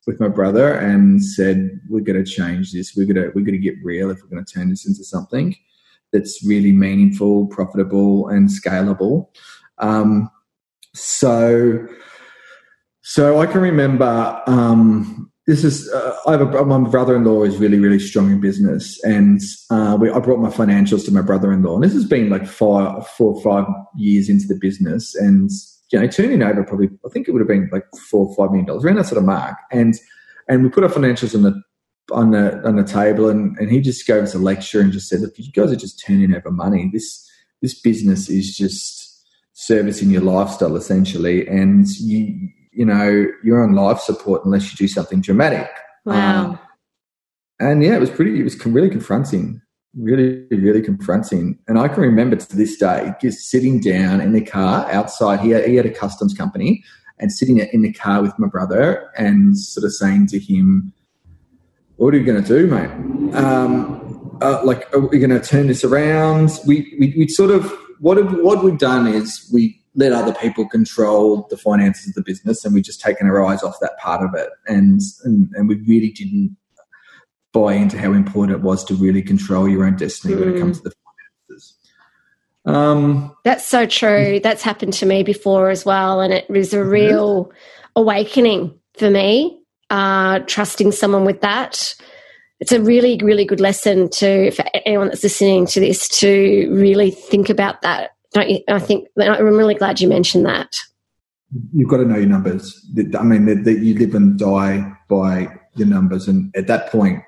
with 0.07 0.19
my 0.19 0.29
brother 0.29 0.73
and 0.73 1.23
said, 1.23 1.79
"We're 1.89 2.01
going 2.01 2.23
to 2.23 2.29
change 2.29 2.71
this. 2.71 2.95
We're 2.95 3.05
going 3.05 3.23
to 3.23 3.31
we're 3.35 3.45
going 3.45 3.51
to 3.51 3.69
get 3.69 3.75
real 3.83 4.09
if 4.09 4.19
we're 4.23 4.29
going 4.29 4.43
to 4.43 4.51
turn 4.51 4.69
this 4.69 4.87
into 4.87 5.03
something 5.03 5.55
that's 6.13 6.43
really 6.43 6.71
meaningful, 6.71 7.47
profitable, 7.47 8.29
and 8.29 8.49
scalable." 8.49 9.27
Um, 9.77 10.31
so, 10.95 11.85
so 13.01 13.39
I 13.39 13.45
can 13.45 13.61
remember. 13.61 14.41
Um, 14.47 15.31
this 15.45 15.63
is 15.63 15.89
uh, 15.93 16.15
I 16.25 16.31
have 16.31 16.41
a, 16.41 16.65
my 16.65 16.89
brother-in-law 16.89 17.43
is 17.43 17.57
really 17.57 17.79
really 17.79 17.99
strong 17.99 18.31
in 18.31 18.41
business, 18.41 19.01
and 19.03 19.39
uh, 19.69 19.97
we, 19.99 20.09
I 20.09 20.19
brought 20.19 20.39
my 20.39 20.49
financials 20.49 21.05
to 21.05 21.13
my 21.13 21.21
brother-in-law, 21.21 21.75
and 21.75 21.83
this 21.83 21.93
has 21.93 22.05
been 22.05 22.29
like 22.29 22.47
five, 22.47 23.07
four 23.09 23.35
or 23.35 23.41
five 23.41 23.65
years 23.95 24.29
into 24.29 24.47
the 24.47 24.55
business, 24.59 25.15
and 25.15 25.49
you 25.91 25.99
know, 25.99 26.07
turning 26.07 26.43
over 26.43 26.63
probably, 26.63 26.89
I 27.05 27.09
think 27.09 27.27
it 27.27 27.31
would 27.31 27.39
have 27.41 27.47
been 27.47 27.69
like 27.71 27.85
four 28.09 28.27
or 28.27 28.35
five 28.35 28.51
million 28.51 28.65
dollars, 28.65 28.83
around 28.83 28.97
that 28.97 29.05
sort 29.05 29.19
of 29.19 29.25
mark. 29.25 29.57
And 29.71 29.95
and 30.49 30.63
we 30.63 30.69
put 30.69 30.83
our 30.83 30.89
financials 30.89 31.35
on 31.35 31.43
the 31.43 31.61
on 32.11 32.31
the 32.31 32.65
on 32.65 32.75
the 32.75 32.83
table, 32.83 33.29
and, 33.29 33.57
and 33.57 33.69
he 33.69 33.81
just 33.81 34.05
gave 34.05 34.23
us 34.23 34.33
a 34.33 34.39
lecture 34.39 34.81
and 34.81 34.91
just 34.91 35.09
said, 35.09 35.21
"Look, 35.21 35.37
you 35.37 35.51
guys 35.51 35.71
are 35.71 35.77
just 35.77 36.03
turning 36.05 36.33
over 36.33 36.51
money. 36.51 36.89
This 36.91 37.29
this 37.61 37.79
business 37.79 38.29
is 38.29 38.55
just 38.55 39.25
servicing 39.53 40.09
your 40.09 40.21
lifestyle 40.21 40.75
essentially, 40.75 41.47
and 41.47 41.87
you 41.99 42.49
you 42.71 42.85
know 42.85 43.27
you're 43.43 43.63
on 43.63 43.73
life 43.73 43.99
support 43.99 44.45
unless 44.45 44.71
you 44.71 44.77
do 44.77 44.87
something 44.87 45.21
dramatic." 45.21 45.69
Wow. 46.05 46.45
Um, 46.45 46.59
and 47.59 47.83
yeah, 47.83 47.95
it 47.95 47.99
was 47.99 48.09
pretty. 48.09 48.39
It 48.39 48.43
was 48.43 48.65
really 48.65 48.89
confronting 48.89 49.61
really, 49.97 50.45
really 50.51 50.81
confronting. 50.81 51.57
And 51.67 51.79
I 51.79 51.87
can 51.87 52.03
remember 52.03 52.35
to 52.35 52.55
this 52.55 52.77
day 52.77 53.13
just 53.21 53.49
sitting 53.49 53.79
down 53.79 54.21
in 54.21 54.33
the 54.33 54.41
car 54.41 54.89
outside. 54.91 55.39
He 55.39 55.49
had, 55.49 55.65
he 55.65 55.75
had 55.75 55.85
a 55.85 55.91
customs 55.91 56.33
company 56.33 56.83
and 57.19 57.31
sitting 57.31 57.57
in 57.57 57.81
the 57.81 57.91
car 57.93 58.21
with 58.21 58.37
my 58.37 58.47
brother 58.47 59.09
and 59.17 59.57
sort 59.57 59.85
of 59.85 59.93
saying 59.93 60.27
to 60.27 60.39
him, 60.39 60.93
What 61.95 62.13
are 62.13 62.17
you 62.17 62.25
going 62.25 62.43
to 62.43 62.47
do, 62.47 62.67
mate? 62.67 63.35
Um, 63.35 64.37
uh, 64.41 64.63
like, 64.63 64.93
are 64.93 64.99
we 64.99 65.17
going 65.17 65.31
to 65.31 65.39
turn 65.39 65.67
this 65.67 65.83
around? 65.83 66.59
We, 66.67 66.95
we, 66.99 67.13
we 67.17 67.27
sort 67.27 67.49
of, 67.49 67.71
what, 67.99 68.17
have, 68.17 68.37
what 68.39 68.63
we've 68.63 68.77
done 68.77 69.07
is 69.07 69.49
we 69.51 69.81
let 69.95 70.11
other 70.11 70.33
people 70.35 70.69
control 70.69 71.47
the 71.49 71.57
finances 71.57 72.09
of 72.09 72.13
the 72.13 72.21
business 72.21 72.63
and 72.63 72.75
we've 72.75 72.83
just 72.83 73.01
taken 73.01 73.25
our 73.25 73.43
eyes 73.43 73.63
off 73.63 73.79
that 73.81 73.97
part 73.97 74.23
of 74.23 74.35
it. 74.35 74.49
And, 74.67 75.01
and, 75.23 75.49
and 75.55 75.67
we 75.67 75.75
really 75.87 76.11
didn't 76.11 76.55
buy 77.53 77.73
into 77.73 77.97
how 77.97 78.13
important 78.13 78.57
it 78.57 78.63
was 78.63 78.83
to 78.85 78.95
really 78.95 79.21
control 79.21 79.67
your 79.67 79.85
own 79.85 79.95
destiny 79.95 80.35
mm. 80.35 80.39
when 80.39 80.55
it 80.55 80.59
comes 80.59 80.81
to 80.81 80.89
the 80.89 80.95
finances. 81.49 81.75
Um, 82.65 83.35
That's 83.43 83.65
so 83.65 83.85
true. 83.85 84.39
That's 84.41 84.61
happened 84.61 84.93
to 84.93 85.05
me 85.05 85.23
before 85.23 85.69
as 85.69 85.85
well, 85.85 86.21
and 86.21 86.33
it 86.33 86.49
was 86.49 86.73
a 86.73 86.83
real 86.83 87.51
awakening 87.95 88.77
for 88.97 89.09
me. 89.09 89.61
Uh, 89.89 90.39
trusting 90.39 90.91
someone 90.91 91.23
with 91.23 91.39
that, 91.41 91.95
it's 92.59 92.73
a 92.73 92.81
really, 92.81 93.17
really 93.23 93.45
good 93.45 93.61
lesson 93.61 94.09
to 94.09 94.51
for 94.51 94.65
anyone 94.85 95.07
that's 95.07 95.23
listening 95.23 95.65
to 95.67 95.79
this 95.79 96.09
to 96.09 96.69
really 96.73 97.11
think 97.11 97.49
about 97.49 97.81
that. 97.83 98.11
Don't 98.33 98.49
you? 98.49 98.59
I 98.67 98.79
think 98.79 99.07
I'm 99.17 99.45
really 99.45 99.75
glad 99.75 100.01
you 100.01 100.09
mentioned 100.09 100.45
that. 100.45 100.75
You've 101.73 101.89
got 101.89 101.97
to 101.97 102.05
know 102.05 102.17
your 102.17 102.27
numbers. 102.27 102.85
I 103.17 103.23
mean, 103.23 103.63
that 103.63 103.79
you 103.79 103.97
live 103.97 104.13
and 104.13 104.37
die 104.37 104.91
by 105.07 105.47
your 105.75 105.87
numbers. 105.87 106.27
And 106.27 106.53
at 106.55 106.67
that 106.67 106.91
point, 106.91 107.23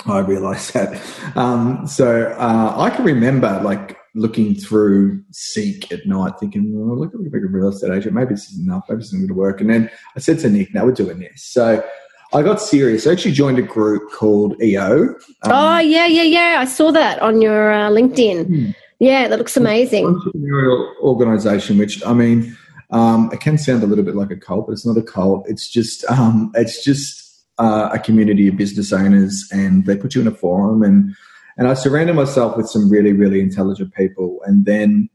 I 0.06 0.18
realized 0.20 0.74
that. 0.74 1.00
Um, 1.36 1.86
so 1.86 2.34
uh, 2.38 2.74
I 2.76 2.90
can 2.90 3.04
remember 3.04 3.60
like 3.62 3.96
looking 4.14 4.54
through 4.54 5.22
Seek 5.32 5.90
at 5.92 6.06
night, 6.06 6.34
thinking, 6.38 6.72
well, 6.72 6.98
look 6.98 7.14
at 7.14 7.20
a 7.20 7.46
real 7.48 7.68
estate 7.68 7.90
agent. 7.90 8.14
Maybe 8.14 8.34
this 8.34 8.50
is 8.50 8.58
enough. 8.58 8.84
Maybe 8.88 9.00
this 9.00 9.08
isn't 9.08 9.20
going 9.20 9.28
to 9.28 9.34
work. 9.34 9.60
And 9.60 9.70
then 9.70 9.90
I 10.16 10.20
said 10.20 10.38
to 10.40 10.50
Nick, 10.50 10.74
"Now 10.74 10.84
we're 10.84 10.92
doing 10.92 11.18
this." 11.18 11.44
So 11.44 11.84
I 12.32 12.42
got 12.42 12.60
serious. 12.60 13.06
I 13.06 13.12
actually 13.12 13.32
joined 13.32 13.58
a 13.58 13.62
group 13.62 14.10
called 14.12 14.60
EO. 14.62 15.14
Um, 15.42 15.52
oh 15.52 15.78
yeah, 15.78 16.06
yeah, 16.06 16.22
yeah. 16.22 16.56
I 16.60 16.64
saw 16.64 16.90
that 16.92 17.20
on 17.20 17.40
your 17.40 17.72
uh, 17.72 17.90
LinkedIn. 17.90 18.46
Hmm. 18.46 18.70
Yeah, 19.00 19.28
that 19.28 19.38
looks 19.38 19.56
amazing. 19.56 20.06
Entrepreneurial 20.06 20.96
organization, 21.00 21.78
which 21.78 22.04
I 22.06 22.12
mean, 22.12 22.56
um, 22.90 23.30
it 23.32 23.40
can 23.40 23.58
sound 23.58 23.82
a 23.82 23.86
little 23.86 24.04
bit 24.04 24.14
like 24.14 24.30
a 24.30 24.36
cult, 24.36 24.66
but 24.66 24.72
it's 24.72 24.86
not 24.86 24.96
a 24.96 25.02
cult. 25.02 25.48
It's 25.48 25.68
just, 25.68 26.04
um, 26.10 26.52
it's 26.54 26.82
just 26.82 27.23
uh, 27.58 27.90
a 27.92 27.98
community 27.98 28.48
of 28.48 28.56
business 28.56 28.92
owners, 28.92 29.48
and 29.52 29.86
they 29.86 29.96
put 29.96 30.14
you 30.14 30.20
in 30.20 30.26
a 30.26 30.34
forum, 30.34 30.82
and 30.82 31.14
and 31.56 31.68
I 31.68 31.74
surrounded 31.74 32.16
myself 32.16 32.56
with 32.56 32.68
some 32.68 32.90
really, 32.90 33.12
really 33.12 33.40
intelligent 33.40 33.94
people, 33.94 34.40
and 34.44 34.64
then. 34.64 35.08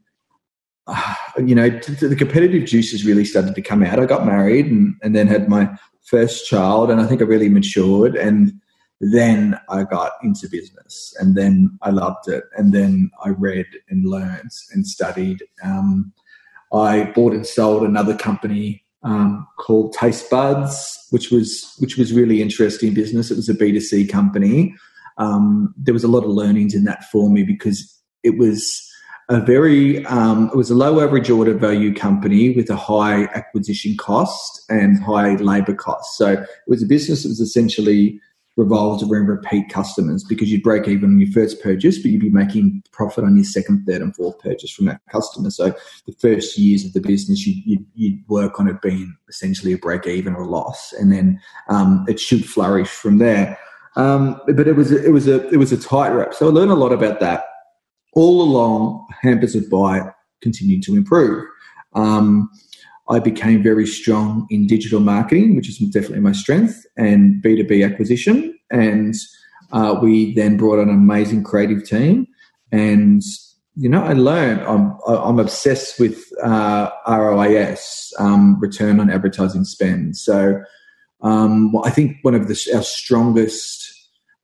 Uh, 0.92 1.14
you 1.46 1.54
know, 1.54 1.70
t- 1.70 1.94
t- 1.94 2.08
the 2.08 2.16
competitive 2.16 2.66
juices 2.66 3.06
really 3.06 3.24
started 3.24 3.54
to 3.54 3.62
come 3.62 3.84
out. 3.84 4.00
I 4.00 4.08
got 4.08 4.26
married 4.26 4.66
and, 4.66 4.96
and 5.04 5.16
then 5.16 5.28
had 5.28 5.48
my 5.48 5.70
first 6.02 6.48
child, 6.48 6.90
and 6.90 7.00
I 7.00 7.06
think 7.06 7.22
I 7.22 7.26
really 7.26 7.48
matured. 7.48 8.16
And 8.16 8.54
then 9.00 9.60
I 9.70 9.84
got 9.84 10.14
into 10.24 10.50
business, 10.50 11.16
and 11.20 11.36
then 11.36 11.78
I 11.82 11.92
loved 11.92 12.28
it. 12.28 12.44
And 12.58 12.74
then 12.74 13.12
I 13.24 13.30
read 13.30 13.68
and 13.90 14.06
learned 14.10 14.52
and 14.74 14.88
studied. 14.88 15.44
Um, 15.64 16.12
I 16.74 17.12
bought 17.16 17.34
and 17.34 17.46
sold 17.46 17.84
another 17.84 18.16
company 18.16 18.84
um, 19.04 19.48
called 19.58 19.94
Taste 19.94 20.30
Buds, 20.30 21.08
which 21.10 21.32
was 21.32 21.76
which 21.80 21.98
was 21.98 22.14
really 22.14 22.42
interesting 22.42 22.94
business. 22.94 23.32
It 23.32 23.38
was 23.38 23.50
a 23.50 23.54
B 23.54 23.72
two 23.72 23.82
C 23.82 24.06
company. 24.06 24.76
Um, 25.18 25.74
there 25.78 25.94
was 25.94 26.04
a 26.04 26.08
lot 26.08 26.24
of 26.24 26.30
learnings 26.30 26.74
in 26.74 26.86
that 26.86 27.04
for 27.06 27.30
me 27.30 27.44
because 27.44 28.02
it 28.24 28.38
was 28.38 28.86
a 29.30 29.40
very 29.40 30.06
um, 30.06 30.50
it 30.50 30.56
was 30.56 30.72
a 30.72 30.76
low 30.76 31.02
average 31.02 31.30
order 31.30 31.54
value 31.54 31.94
company 31.94 32.50
with 32.56 32.70
a 32.70 32.76
high 32.76 33.26
acquisition 33.36 33.96
cost 33.98 34.64
and 34.70 35.02
high 35.02 35.36
labor 35.36 35.74
cost. 35.74 36.18
So 36.18 36.32
it 36.32 36.48
was 36.68 36.84
a 36.84 36.88
business 36.88 37.24
that 37.24 37.30
was 37.30 37.40
essentially 37.40 38.20
revolved 38.60 39.02
around 39.02 39.28
repeat 39.28 39.70
customers 39.70 40.24
because 40.24 40.52
you'd 40.52 40.62
break 40.62 40.88
even 40.88 41.12
on 41.12 41.20
your 41.20 41.32
first 41.32 41.64
purchase, 41.64 41.98
but 41.98 42.12
you'd 42.12 42.22
be 42.22 42.30
making 42.30 42.84
profit 42.92 43.24
on 43.24 43.36
your 43.36 43.46
second, 43.46 43.86
third, 43.86 44.02
and 44.02 44.14
fourth 44.16 44.38
purchase 44.40 44.70
from 44.70 44.86
that 44.86 45.00
customer. 45.10 45.50
So 45.50 45.74
the 46.06 46.14
first 46.20 46.58
years 46.58 46.84
of 46.86 46.92
the 46.92 47.00
business, 47.00 47.48
you'd, 47.48 47.66
you'd, 47.66 47.86
you'd 47.96 48.28
work 48.28 48.60
on 48.60 48.68
it 48.68 48.82
being 48.82 49.16
essentially 49.30 49.72
a 49.72 49.78
break 49.78 50.06
even 50.06 50.36
or 50.36 50.46
loss, 50.46 50.94
and 50.94 51.12
then 51.12 51.40
um, 51.70 52.06
it 52.10 52.20
should 52.20 52.48
flourish 52.48 52.90
from 52.90 53.18
there. 53.18 53.58
Um, 53.96 54.40
but 54.46 54.68
it 54.68 54.76
was 54.76 54.92
it 54.92 55.12
was 55.12 55.28
a 55.28 55.48
it 55.50 55.58
was 55.58 55.72
a 55.72 55.78
tightrope. 55.78 56.34
So 56.34 56.48
I 56.48 56.52
learned 56.52 56.72
a 56.72 56.76
lot 56.76 56.92
about 56.92 57.20
that. 57.22 57.46
All 58.14 58.42
along, 58.42 59.08
Hampers 59.22 59.56
with 59.56 59.70
Bite 59.70 60.12
continued 60.42 60.84
to 60.84 60.96
improve. 60.96 61.46
Um, 61.94 62.50
I 63.10 63.20
became 63.20 63.64
very 63.64 63.88
strong 63.88 64.46
in 64.50 64.68
digital 64.68 65.00
marketing, 65.00 65.56
which 65.56 65.68
is 65.68 65.78
definitely 65.90 66.20
my 66.20 66.32
strength, 66.32 66.86
and 66.96 67.44
B2B 67.44 67.84
acquisition. 67.84 68.58
And 68.72 69.16
uh, 69.72 70.00
we 70.02 70.34
then 70.36 70.58
brought 70.58 70.80
on 70.80 70.90
an 70.90 70.96
amazing 70.96 71.44
creative 71.44 71.84
team. 71.84 72.28
And, 72.72 73.24
you 73.76 73.90
know, 73.90 74.04
I 74.04 74.14
learned 74.14 74.62
I'm, 74.62 74.96
I'm 75.08 75.40
obsessed 75.40 76.00
with 76.00 76.24
uh, 76.44 76.90
ROAS, 77.08 78.14
um, 78.20 78.60
return 78.60 79.00
on 79.00 79.10
advertising 79.10 79.64
spend. 79.64 80.16
So 80.16 80.62
um, 81.22 81.76
I 81.84 81.90
think 81.90 82.18
one 82.22 82.36
of 82.36 82.48
the, 82.48 82.72
our 82.76 82.84
strongest 82.84 83.79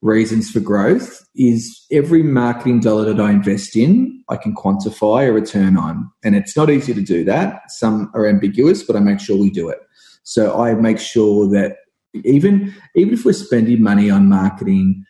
reasons 0.06 0.50
for 0.50 0.60
growth 0.60 1.26
is 1.34 1.84
every 1.90 2.22
marketing 2.22 2.80
dollar 2.80 3.12
that 3.12 3.20
I 3.20 3.32
invest 3.32 3.76
in, 3.76 4.22
I 4.28 4.36
can 4.36 4.54
quantify 4.54 5.28
a 5.28 5.32
return 5.32 5.76
on. 5.76 6.10
And 6.24 6.34
it's 6.34 6.56
not 6.56 6.70
easy 6.70 6.94
to 6.94 7.02
do 7.02 7.24
that. 7.24 7.62
Some 7.68 8.10
are 8.14 8.26
ambiguous, 8.26 8.82
but 8.82 8.96
I 8.96 9.00
make 9.00 9.20
sure 9.20 9.36
we 9.36 9.50
do 9.50 9.68
it. 9.68 9.78
So 10.22 10.60
I 10.60 10.74
make 10.74 10.98
sure 10.98 11.48
that 11.50 11.76
even 12.24 12.74
even 12.94 13.14
if 13.14 13.24
we're 13.24 13.32
spending 13.32 13.82
money 13.82 14.08
on 14.08 14.28
marketing, 14.28 15.04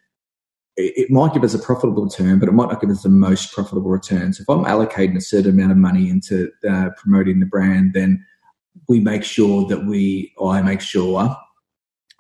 it, 0.77 1.11
might 1.11 1.33
give 1.33 1.45
us 1.45 1.55
a 1.55 1.59
profitable 1.59 2.05
return, 2.05 2.39
but 2.39 2.49
it 2.49 2.53
might 2.53 2.71
not 2.71 2.81
give 2.81 2.91
us 2.91 3.03
the 3.03 3.09
most 3.09 3.53
profitable 3.53 3.91
return. 3.91 4.33
So 4.33 4.43
if 4.43 4.49
I'm 4.49 4.65
allocating 4.65 5.17
a 5.17 5.21
certain 5.21 5.53
amount 5.53 5.73
of 5.73 5.79
money 5.79 6.11
into 6.11 6.51
uh, 6.69 6.91
promoting 6.97 7.41
the 7.41 7.47
brand, 7.47 7.95
then 7.95 8.25
we 8.89 9.01
make 9.01 9.25
sure 9.25 9.67
that 9.69 9.87
we, 9.87 10.35
I 10.43 10.61
make 10.63 10.81
sure 10.81 11.37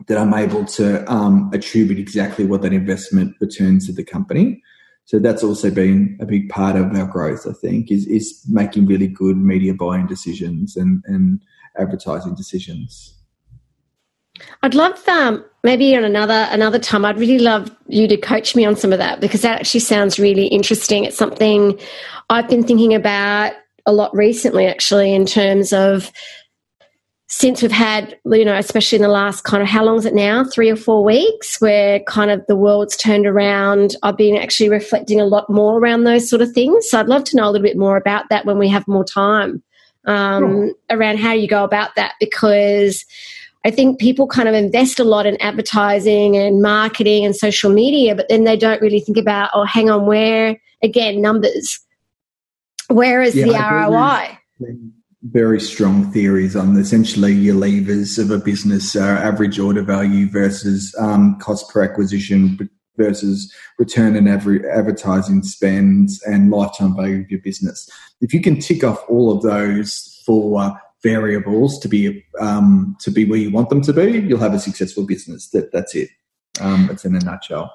that 0.06 0.18
I'm 0.18 0.34
able 0.34 0.64
to 0.64 1.10
um, 1.10 1.50
attribute 1.52 1.98
exactly 1.98 2.44
what 2.44 2.62
that 2.62 2.72
investment 2.72 3.34
returns 3.40 3.86
to 3.86 3.92
the 3.92 4.04
company. 4.04 4.62
So 5.06 5.18
that's 5.18 5.44
also 5.44 5.70
been 5.70 6.18
a 6.20 6.26
big 6.26 6.48
part 6.48 6.76
of 6.76 6.94
our 6.94 7.06
growth, 7.06 7.46
I 7.48 7.52
think, 7.52 7.90
is, 7.90 8.06
is 8.06 8.44
making 8.48 8.86
really 8.86 9.06
good 9.06 9.36
media 9.36 9.72
buying 9.72 10.06
decisions 10.06 10.76
and, 10.76 11.02
and 11.06 11.40
advertising 11.78 12.34
decisions. 12.34 13.14
I'd 14.62 14.74
love 14.74 15.08
um, 15.08 15.44
maybe 15.62 15.96
on 15.96 16.04
another 16.04 16.46
another 16.50 16.78
time. 16.78 17.04
I'd 17.04 17.18
really 17.18 17.38
love 17.38 17.74
you 17.86 18.06
to 18.08 18.16
coach 18.16 18.54
me 18.54 18.66
on 18.66 18.76
some 18.76 18.92
of 18.92 18.98
that 18.98 19.20
because 19.20 19.42
that 19.42 19.60
actually 19.60 19.80
sounds 19.80 20.18
really 20.18 20.46
interesting. 20.46 21.04
It's 21.04 21.16
something 21.16 21.78
I've 22.28 22.48
been 22.48 22.62
thinking 22.62 22.94
about 22.94 23.52
a 23.86 23.92
lot 23.92 24.14
recently, 24.14 24.66
actually, 24.66 25.14
in 25.14 25.24
terms 25.24 25.72
of 25.72 26.10
since 27.28 27.60
we've 27.60 27.72
had, 27.72 28.18
you 28.24 28.44
know, 28.44 28.56
especially 28.56 28.96
in 28.96 29.02
the 29.02 29.08
last 29.08 29.42
kind 29.42 29.62
of 29.62 29.68
how 29.68 29.84
long 29.84 29.98
is 29.98 30.06
it 30.06 30.14
now? 30.14 30.44
Three 30.44 30.70
or 30.70 30.76
four 30.76 31.02
weeks, 31.02 31.60
where 31.60 32.00
kind 32.00 32.30
of 32.30 32.46
the 32.46 32.56
world's 32.56 32.96
turned 32.96 33.26
around. 33.26 33.96
I've 34.02 34.16
been 34.16 34.36
actually 34.36 34.68
reflecting 34.68 35.20
a 35.20 35.26
lot 35.26 35.50
more 35.50 35.78
around 35.78 36.04
those 36.04 36.28
sort 36.28 36.40
of 36.40 36.52
things. 36.52 36.88
So 36.88 37.00
I'd 37.00 37.08
love 37.08 37.24
to 37.24 37.36
know 37.36 37.48
a 37.48 37.50
little 37.50 37.66
bit 37.66 37.76
more 37.76 37.96
about 37.96 38.28
that 38.30 38.46
when 38.46 38.58
we 38.58 38.68
have 38.68 38.86
more 38.86 39.04
time 39.04 39.62
um, 40.06 40.72
around 40.88 41.18
how 41.18 41.32
you 41.32 41.48
go 41.48 41.64
about 41.64 41.96
that 41.96 42.14
because 42.20 43.04
I 43.64 43.72
think 43.72 43.98
people 43.98 44.28
kind 44.28 44.48
of 44.48 44.54
invest 44.54 45.00
a 45.00 45.04
lot 45.04 45.26
in 45.26 45.36
advertising 45.42 46.36
and 46.36 46.62
marketing 46.62 47.24
and 47.24 47.34
social 47.34 47.72
media, 47.72 48.14
but 48.14 48.28
then 48.28 48.44
they 48.44 48.56
don't 48.56 48.80
really 48.80 49.00
think 49.00 49.18
about, 49.18 49.50
oh, 49.52 49.64
hang 49.64 49.90
on, 49.90 50.06
where, 50.06 50.60
again, 50.80 51.20
numbers. 51.20 51.80
Where 52.86 53.20
is 53.20 53.34
yeah, 53.34 53.46
the 53.46 53.90
ROI? 53.90 54.38
Very 55.30 55.60
strong 55.60 56.10
theories 56.12 56.54
on 56.54 56.76
essentially 56.78 57.32
your 57.32 57.54
levers 57.54 58.18
of 58.18 58.30
a 58.30 58.38
business 58.38 58.94
uh, 58.94 59.00
average 59.00 59.58
order 59.58 59.82
value 59.82 60.28
versus 60.28 60.94
um, 60.98 61.38
cost 61.40 61.68
per 61.70 61.82
acquisition 61.82 62.70
versus 62.96 63.52
return 63.78 64.26
every 64.26 64.68
advertising 64.68 65.42
spends 65.42 66.22
and 66.22 66.50
lifetime 66.50 66.96
value 66.96 67.20
of 67.20 67.30
your 67.30 67.40
business. 67.40 67.88
If 68.20 68.32
you 68.32 68.40
can 68.40 68.60
tick 68.60 68.84
off 68.84 69.02
all 69.08 69.36
of 69.36 69.42
those 69.42 70.22
four 70.24 70.80
variables 71.02 71.78
to 71.80 71.88
be 71.88 72.24
um, 72.40 72.96
to 73.00 73.10
be 73.10 73.24
where 73.24 73.38
you 73.38 73.50
want 73.50 73.68
them 73.68 73.82
to 73.82 73.92
be, 73.92 74.20
you'll 74.20 74.38
have 74.38 74.54
a 74.54 74.58
successful 74.58 75.04
business. 75.04 75.50
That 75.50 75.72
that's 75.72 75.94
it. 75.94 76.08
Um, 76.60 76.88
it's 76.90 77.04
in 77.04 77.14
a 77.14 77.20
nutshell. 77.20 77.72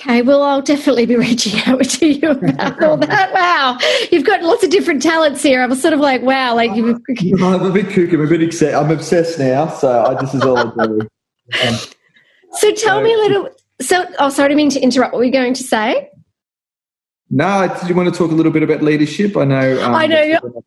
Okay, 0.00 0.22
well, 0.22 0.42
I'll 0.42 0.62
definitely 0.62 1.04
be 1.04 1.16
reaching 1.28 1.60
out 1.66 1.84
to 1.84 2.06
you 2.06 2.30
about 2.30 2.82
all 2.82 2.96
that. 2.98 3.32
Wow, 3.34 3.78
you've 4.10 4.24
got 4.24 4.42
lots 4.42 4.64
of 4.64 4.70
different 4.70 5.02
talents 5.02 5.42
here. 5.42 5.62
I 5.62 5.66
was 5.66 5.80
sort 5.80 5.92
of 5.92 6.00
like, 6.00 6.22
wow, 6.22 6.54
like 6.54 6.74
you. 6.74 7.02
I'm 7.08 7.62
a 7.62 7.70
bit 7.70 7.86
kooky. 7.86 8.14
I'm 8.14 8.22
a 8.22 8.26
bit 8.26 8.42
excited. 8.42 8.74
I'm 8.74 8.90
obsessed 8.90 9.38
now, 9.38 9.68
so 9.68 10.04
I, 10.04 10.20
this 10.20 10.34
is 10.34 10.42
all 10.42 10.58
I 10.58 10.86
do. 10.86 11.00
Um, 11.62 11.74
so 12.52 12.72
tell 12.74 12.98
so, 12.98 13.02
me 13.02 13.12
a 13.12 13.18
little. 13.18 13.48
So, 13.82 14.06
oh, 14.18 14.30
sorry, 14.30 14.50
to 14.50 14.54
mean 14.54 14.70
to 14.70 14.80
interrupt. 14.80 15.12
What 15.12 15.18
were 15.18 15.24
you 15.24 15.32
going 15.32 15.54
to 15.54 15.62
say? 15.62 16.09
No, 17.32 17.72
did 17.78 17.88
you 17.88 17.94
want 17.94 18.12
to 18.12 18.18
talk 18.18 18.32
a 18.32 18.34
little 18.34 18.50
bit 18.50 18.64
about 18.64 18.82
leadership? 18.82 19.36
I 19.36 19.44
know. 19.44 19.80
Um, 19.84 19.94
I 19.94 20.08
know. 20.08 20.20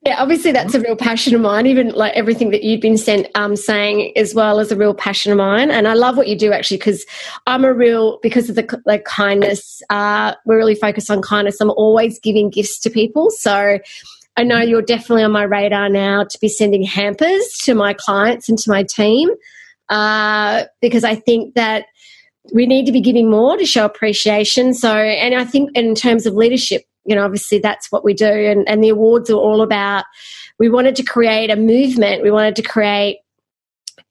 Yeah, 0.06 0.16
obviously 0.18 0.54
that's 0.54 0.74
a 0.74 0.80
real 0.80 0.96
passion 0.96 1.36
of 1.36 1.42
mine. 1.42 1.66
Even 1.68 1.90
like 1.90 2.14
everything 2.14 2.52
that 2.52 2.64
you've 2.64 2.80
been 2.80 2.98
sent, 2.98 3.28
um, 3.36 3.58
saying 3.58 4.18
as 4.18 4.34
well 4.34 4.60
is 4.60 4.72
a 4.72 4.78
real 4.78 4.94
passion 4.94 5.34
of 5.34 5.38
mine. 5.38 5.70
And 5.70 5.90
I 5.90 5.94
love 5.94 6.16
what 6.16 6.30
you 6.30 6.38
do 6.38 6.54
actually 6.54 6.78
because 6.78 7.06
I'm 7.48 7.66
a 7.66 7.74
real 7.74 8.18
because 8.24 8.50
of 8.50 8.56
the 8.56 8.82
like 8.86 9.04
kindness. 9.04 9.82
Uh, 9.90 10.36
we're 10.46 10.56
really 10.56 10.76
focused 10.76 11.12
on 11.12 11.22
kindness. 11.22 11.60
I'm 11.60 11.70
always 11.72 12.18
giving 12.20 12.50
gifts 12.50 12.80
to 12.82 12.90
people, 12.90 13.30
so. 13.30 13.80
I 14.36 14.42
know 14.42 14.58
you're 14.58 14.82
definitely 14.82 15.22
on 15.22 15.32
my 15.32 15.44
radar 15.44 15.90
now 15.90 16.24
to 16.24 16.40
be 16.40 16.50
sending 16.50 16.82
hampers 16.82 17.56
to 17.66 17.76
my 17.76 17.94
clients 17.94 18.50
and 18.50 18.58
to 18.58 18.72
my 18.72 18.82
team 18.82 19.30
uh, 19.90 20.64
because 20.82 21.04
I 21.04 21.14
think 21.14 21.54
that 21.54 21.86
we 22.52 22.66
need 22.66 22.86
to 22.86 22.92
be 22.92 23.02
giving 23.02 23.30
more 23.30 23.56
to 23.58 23.66
show 23.66 23.86
appreciation. 23.86 24.74
So, 24.74 24.94
and 24.94 25.36
I 25.36 25.46
think 25.46 25.70
in 25.76 25.96
terms 25.96 26.26
of 26.26 26.34
leadership, 26.34 26.84
you 27.06 27.16
know, 27.16 27.24
obviously 27.24 27.60
that's 27.60 27.92
what 27.92 28.04
we 28.04 28.14
do. 28.14 28.26
And, 28.26 28.68
and 28.68 28.84
the 28.84 28.90
awards 28.90 29.30
are 29.30 29.36
all 29.36 29.62
about, 29.62 30.06
we 30.60 30.70
wanted 30.70 30.96
to 30.98 31.04
create 31.04 31.50
a 31.50 31.56
movement. 31.56 32.24
We 32.24 32.32
wanted 32.32 32.56
to 32.58 32.62
create, 32.62 33.20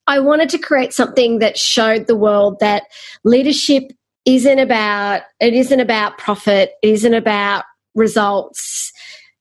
I 0.06 0.18
wanted 0.20 0.48
to 0.50 0.58
create 0.58 0.92
something 0.92 1.38
that 1.40 1.58
showed 1.58 2.06
the 2.06 2.16
world 2.16 2.58
that 2.60 2.84
leadership 3.24 3.92
isn't 4.24 4.58
about, 4.58 5.22
it 5.40 5.54
isn't 5.54 5.80
about 5.80 6.18
profit. 6.18 6.72
It 6.82 6.90
isn't 6.90 7.14
about 7.14 7.64
results. 7.94 8.92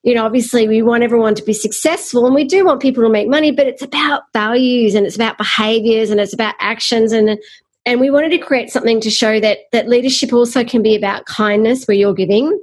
You 0.02 0.14
know, 0.14 0.24
obviously 0.24 0.66
we 0.66 0.82
want 0.82 1.04
everyone 1.04 1.36
to 1.36 1.44
be 1.44 1.52
successful 1.52 2.26
and 2.26 2.34
we 2.34 2.44
do 2.44 2.64
want 2.64 2.82
people 2.82 3.04
to 3.04 3.08
make 3.08 3.28
money, 3.28 3.52
but 3.52 3.68
it's 3.68 3.82
about 3.82 4.22
values 4.32 4.96
and 4.96 5.06
it's 5.06 5.14
about 5.14 5.38
behaviors 5.38 6.10
and 6.10 6.20
it's 6.20 6.32
about 6.32 6.56
actions 6.58 7.12
and 7.12 7.38
and 7.84 8.00
we 8.00 8.10
wanted 8.10 8.30
to 8.30 8.38
create 8.38 8.70
something 8.70 9.00
to 9.00 9.10
show 9.10 9.40
that 9.40 9.58
that 9.72 9.88
leadership 9.88 10.32
also 10.32 10.64
can 10.64 10.82
be 10.82 10.96
about 10.96 11.26
kindness 11.26 11.84
where 11.86 11.96
you're 11.96 12.14
giving 12.14 12.58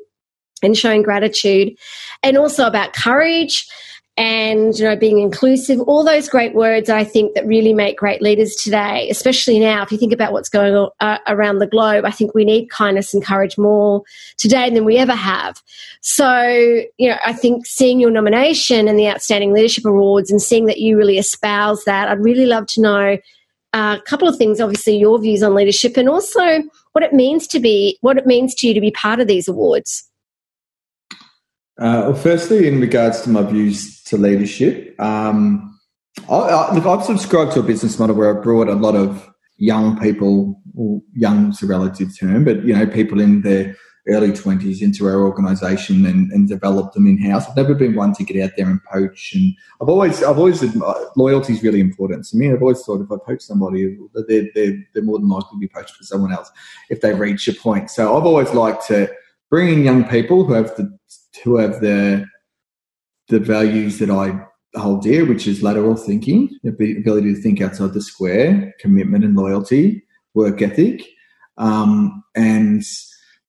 and 0.64 0.78
showing 0.78 1.02
gratitude 1.02 1.76
and 2.24 2.38
also 2.38 2.66
about 2.66 2.94
courage 2.94 3.68
and 4.18 4.78
you 4.78 4.84
know 4.84 4.96
being 4.96 5.20
inclusive. 5.20 5.80
All 5.82 6.04
those 6.04 6.28
great 6.28 6.54
words 6.54 6.90
i 6.90 7.04
think 7.04 7.34
that 7.36 7.46
really 7.46 7.74
make 7.74 7.98
great 7.98 8.22
leaders 8.22 8.56
today 8.56 9.10
especially 9.10 9.60
now. 9.60 9.82
If 9.82 9.92
you 9.92 9.98
think 9.98 10.14
about 10.14 10.34
what's 10.34 10.50
going 10.50 10.76
on 10.76 10.90
uh, 11.00 11.18
around 11.28 11.60
the 11.60 11.68
globe 11.68 12.06
i 12.06 12.12
think 12.12 12.36
we 12.36 12.44
need 12.44 12.70
kindness 12.70 13.14
and 13.14 13.24
courage 13.24 13.58
more 13.58 14.04
today 14.38 14.70
than 14.70 14.86
we 14.86 14.98
ever 14.98 15.16
have. 15.16 15.62
So 16.02 16.42
you 16.98 17.10
know 17.10 17.18
i 17.26 17.34
think 17.34 17.66
seeing 17.66 18.00
your 18.00 18.12
nomination 18.12 18.88
and 18.88 19.00
the 19.00 19.08
outstanding 19.08 19.54
leadership 19.54 19.86
awards 19.86 20.30
and 20.30 20.42
seeing 20.42 20.66
that 20.66 20.80
you 20.80 20.98
really 20.98 21.18
espouse 21.18 21.84
that 21.86 22.10
i'd 22.10 22.24
really 22.24 22.46
love 22.46 22.66
to 22.68 22.82
know 22.82 23.18
a 23.74 24.00
couple 24.06 24.28
of 24.28 24.36
things 24.36 24.60
obviously 24.60 24.98
your 24.98 25.20
views 25.20 25.44
on 25.44 25.54
leadership 25.54 25.96
and 25.98 26.10
also 26.10 26.64
what 26.94 27.04
it 27.04 27.14
means 27.14 27.46
to 27.48 27.60
be 27.60 27.98
what 28.02 28.18
it 28.18 28.26
means 28.26 28.56
to 28.56 28.68
you 28.68 28.74
to 28.74 28.82
be 28.82 28.92
part 28.92 29.20
of 29.20 29.28
these 29.28 29.48
awards. 29.48 30.10
Uh, 31.80 32.04
well, 32.08 32.14
firstly, 32.14 32.68
in 32.68 32.82
regards 32.82 33.22
to 33.22 33.30
my 33.30 33.42
views 33.42 34.04
to 34.04 34.18
leadership, 34.18 35.00
um, 35.00 35.80
I, 36.28 36.36
I, 36.36 36.76
look, 36.76 36.86
I've 36.86 37.06
subscribed 37.06 37.54
to 37.54 37.62
a 37.62 37.64
business 37.64 37.98
model 37.98 38.18
where 38.18 38.36
I've 38.36 38.44
brought 38.44 38.68
a 38.68 38.74
lot 38.74 38.96
of 38.96 39.30
young 39.56 39.98
people, 39.98 40.62
well, 40.74 41.02
young 41.14 41.52
is 41.52 41.64
a 41.64 41.68
relative 41.68 42.18
term, 42.20 42.44
but 42.44 42.66
you 42.66 42.76
know, 42.76 42.86
people 42.86 43.22
in 43.22 43.44
their 43.44 43.78
early 44.10 44.34
twenties 44.34 44.82
into 44.82 45.08
our 45.08 45.22
organisation 45.22 46.06
and, 46.06 46.32
and 46.32 46.48
develop 46.48 46.94
them 46.94 47.08
in 47.08 47.18
house. 47.18 47.48
I've 47.48 47.56
never 47.56 47.74
been 47.74 47.96
one 47.96 48.14
to 48.14 48.24
get 48.24 48.44
out 48.44 48.52
there 48.58 48.68
and 48.68 48.84
poach, 48.84 49.34
and 49.34 49.54
I've 49.82 49.90
always, 49.90 50.24
I've 50.24 50.38
always 50.38 50.64
loyalty 51.16 51.54
is 51.54 51.64
really 51.64 51.80
important 51.80 52.26
to 52.26 52.38
me. 52.38 52.52
I've 52.52 52.62
always 52.62 52.82
thought 52.84 53.02
if 53.02 53.12
I 53.12 53.18
poach 53.26 53.42
somebody, 53.42 53.98
they're, 54.28 54.50
they're, 54.54 54.78
they're 54.94 55.04
more 55.04 55.20
than 55.20 55.30
likely 55.30 55.56
to 55.56 55.60
be 55.60 55.68
poached 55.68 55.96
for 55.96 56.04
someone 56.04 56.34
else 56.34 56.50
if 56.90 57.02
they 57.02 57.14
reach 57.14 57.48
a 57.48 57.54
point. 57.54 57.90
So 57.90 58.18
I've 58.18 58.26
always 58.26 58.52
liked 58.54 58.88
to 58.88 59.10
bring 59.50 59.74
in 59.74 59.84
young 59.84 60.04
people 60.04 60.46
who 60.46 60.54
have 60.54 60.76
the 60.76 60.98
who 61.44 61.58
have 61.58 61.82
the 61.82 62.26
the 63.30 63.40
values 63.40 64.00
that 64.00 64.10
I 64.10 64.46
hold 64.76 65.02
dear, 65.02 65.26
which 65.26 65.48
is 65.48 65.64
lateral 65.64 65.96
thinking, 65.96 66.50
the 66.64 66.70
ability 66.70 67.34
to 67.34 67.42
think 67.42 67.62
outside 67.62 67.94
the 67.94 68.02
square, 68.02 68.74
commitment 68.80 69.24
and 69.24 69.36
loyalty, 69.36 70.04
work 70.34 70.62
ethic, 70.62 71.08
um, 71.58 72.24
and 72.36 72.84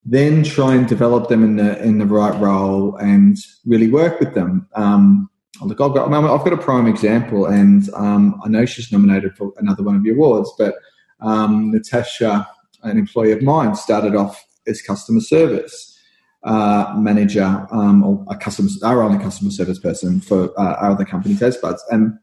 then 0.05 0.43
try 0.43 0.75
and 0.75 0.89
develop 0.89 1.29
them 1.29 1.45
in 1.45 1.57
the 1.57 1.83
in 1.83 1.99
the 1.99 2.07
right 2.07 2.39
role 2.41 2.97
and 2.97 3.37
really 3.67 3.89
work 3.89 4.19
with 4.19 4.35
them. 4.35 4.67
Um, 4.75 5.29
look, 5.63 5.81
I've 5.81 5.95
got 5.95 6.13
I've 6.13 6.45
got 6.45 6.53
a 6.53 6.57
prime 6.57 6.87
example, 6.87 7.47
and 7.47 7.89
um, 7.95 8.41
I 8.45 8.49
know 8.49 8.65
she's 8.65 8.91
nominated 8.91 9.37
for 9.37 9.53
another 9.59 9.83
one 9.83 9.97
of 9.97 10.03
the 10.03 10.11
awards, 10.11 10.53
but 10.59 10.75
um, 11.21 11.71
Natasha, 11.71 12.49
an 12.83 12.99
employee 12.99 13.33
of 13.33 13.43
mine, 13.43 13.75
started 13.75 14.15
off 14.15 14.45
as 14.67 14.81
customer 14.83 15.21
service 15.21 15.99
uh, 16.45 16.95
manager 16.97 17.67
um, 17.71 18.03
or 18.03 18.25
a 18.31 18.37
customer, 18.37 18.69
our 18.85 19.03
only 19.03 19.23
customer 19.23 19.51
service 19.51 19.79
person 19.79 20.21
for 20.21 20.59
uh, 20.59 20.77
our 20.77 20.93
other 20.93 21.05
company, 21.05 21.35
Taste 21.37 21.61
Buds. 21.61 21.85
And 21.91 22.19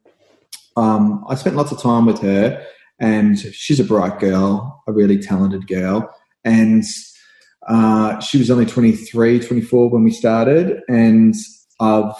um, 0.75 1.23
I 1.29 1.35
spent 1.35 1.55
lots 1.55 1.71
of 1.71 1.81
time 1.81 2.05
with 2.05 2.19
her, 2.21 2.63
and 2.99 3.37
she's 3.39 3.79
a 3.79 3.83
bright 3.83 4.19
girl, 4.19 4.83
a 4.87 4.91
really 4.91 5.19
talented 5.19 5.67
girl. 5.67 6.11
And 6.43 6.83
uh, 7.67 8.19
she 8.19 8.37
was 8.37 8.49
only 8.49 8.65
23, 8.65 9.39
24 9.39 9.89
when 9.89 10.03
we 10.03 10.11
started, 10.11 10.81
and 10.87 11.35
I've 11.79 12.15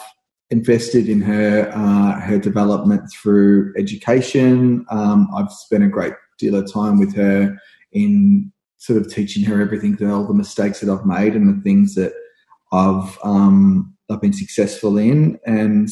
invested 0.50 1.08
in 1.08 1.20
her 1.22 1.70
uh, 1.74 2.20
her 2.20 2.38
development 2.38 3.02
through 3.12 3.72
education. 3.78 4.84
Um, 4.90 5.28
I've 5.34 5.50
spent 5.50 5.84
a 5.84 5.88
great 5.88 6.14
deal 6.38 6.54
of 6.54 6.72
time 6.72 6.98
with 6.98 7.14
her 7.16 7.56
in 7.92 8.52
sort 8.78 9.00
of 9.00 9.12
teaching 9.12 9.42
her 9.44 9.60
everything, 9.60 9.96
all 10.08 10.26
the 10.26 10.34
mistakes 10.34 10.80
that 10.80 10.92
I've 10.92 11.06
made 11.06 11.34
and 11.34 11.48
the 11.48 11.62
things 11.62 11.94
that 11.94 12.12
I've 12.72 13.18
um, 13.24 13.94
I've 14.10 14.20
been 14.20 14.34
successful 14.34 14.98
in, 14.98 15.38
and 15.46 15.88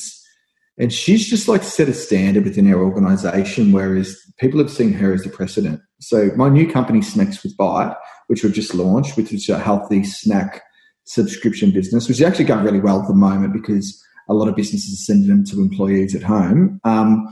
and 0.79 0.93
she's 0.93 1.27
just 1.27 1.49
like 1.49 1.63
set 1.63 1.89
a 1.89 1.95
standard 1.95 2.45
within 2.45 2.71
our 2.73 2.83
organisation, 2.83 3.73
whereas 3.73 4.17
people 4.39 4.61
have 4.61 4.71
seen 4.71 4.93
her 4.93 5.15
as 5.15 5.25
a 5.25 5.31
precedent. 5.31 5.81
So 6.01 6.31
my 6.37 6.51
new 6.51 6.71
company, 6.71 7.01
Snacks 7.01 7.43
with 7.43 7.57
Bite, 7.57 7.97
which 8.27 8.43
we've 8.43 8.53
just 8.53 8.75
launched, 8.75 9.17
which 9.17 9.33
is 9.33 9.49
a 9.49 9.59
healthy 9.59 10.05
snack 10.05 10.63
subscription 11.05 11.71
business, 11.71 12.09
which 12.09 12.19
is 12.19 12.23
actually 12.23 12.45
going 12.45 12.65
really 12.65 12.81
well 12.81 13.01
at 13.01 13.09
the 13.09 13.15
moment 13.15 13.53
because 13.53 14.03
a 14.29 14.35
lot 14.35 14.49
of 14.49 14.57
businesses 14.57 14.93
are 14.93 15.05
sending 15.05 15.29
them 15.29 15.45
to 15.45 15.61
employees 15.61 16.15
at 16.15 16.23
home. 16.23 16.81
Um, 16.85 17.27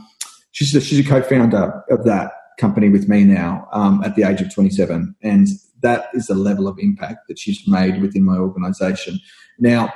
she's 0.51 0.73
a, 0.73 0.81
she's 0.81 1.05
a 1.05 1.09
co-founder 1.09 1.83
of 1.89 2.05
that 2.05 2.31
company 2.57 2.89
with 2.89 3.09
me 3.09 3.23
now 3.25 3.67
um, 3.73 4.01
at 4.03 4.15
the 4.15 4.23
age 4.23 4.41
of 4.41 4.53
27. 4.53 5.13
And 5.21 5.47
that 5.81 6.07
is 6.13 6.27
the 6.27 6.35
level 6.35 6.67
of 6.67 6.79
impact 6.79 7.27
that 7.27 7.37
she's 7.37 7.67
made 7.67 8.01
within 8.01 8.23
my 8.23 8.37
organization. 8.37 9.19
Now, 9.59 9.93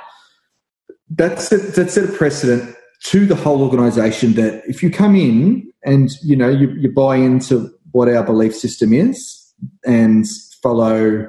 that's 1.08 1.50
a, 1.50 1.56
that's 1.56 1.94
set 1.94 2.08
a 2.08 2.12
precedent 2.12 2.76
to 3.04 3.26
the 3.26 3.34
whole 3.34 3.62
organization 3.62 4.34
that 4.34 4.62
if 4.66 4.82
you 4.82 4.90
come 4.90 5.16
in 5.16 5.72
and 5.84 6.10
you 6.22 6.36
know 6.36 6.48
you, 6.48 6.70
you 6.72 6.92
buy 6.92 7.16
into 7.16 7.70
what 7.92 8.08
our 8.08 8.22
belief 8.22 8.54
system 8.54 8.92
is 8.92 9.52
and 9.84 10.26
follow 10.62 11.26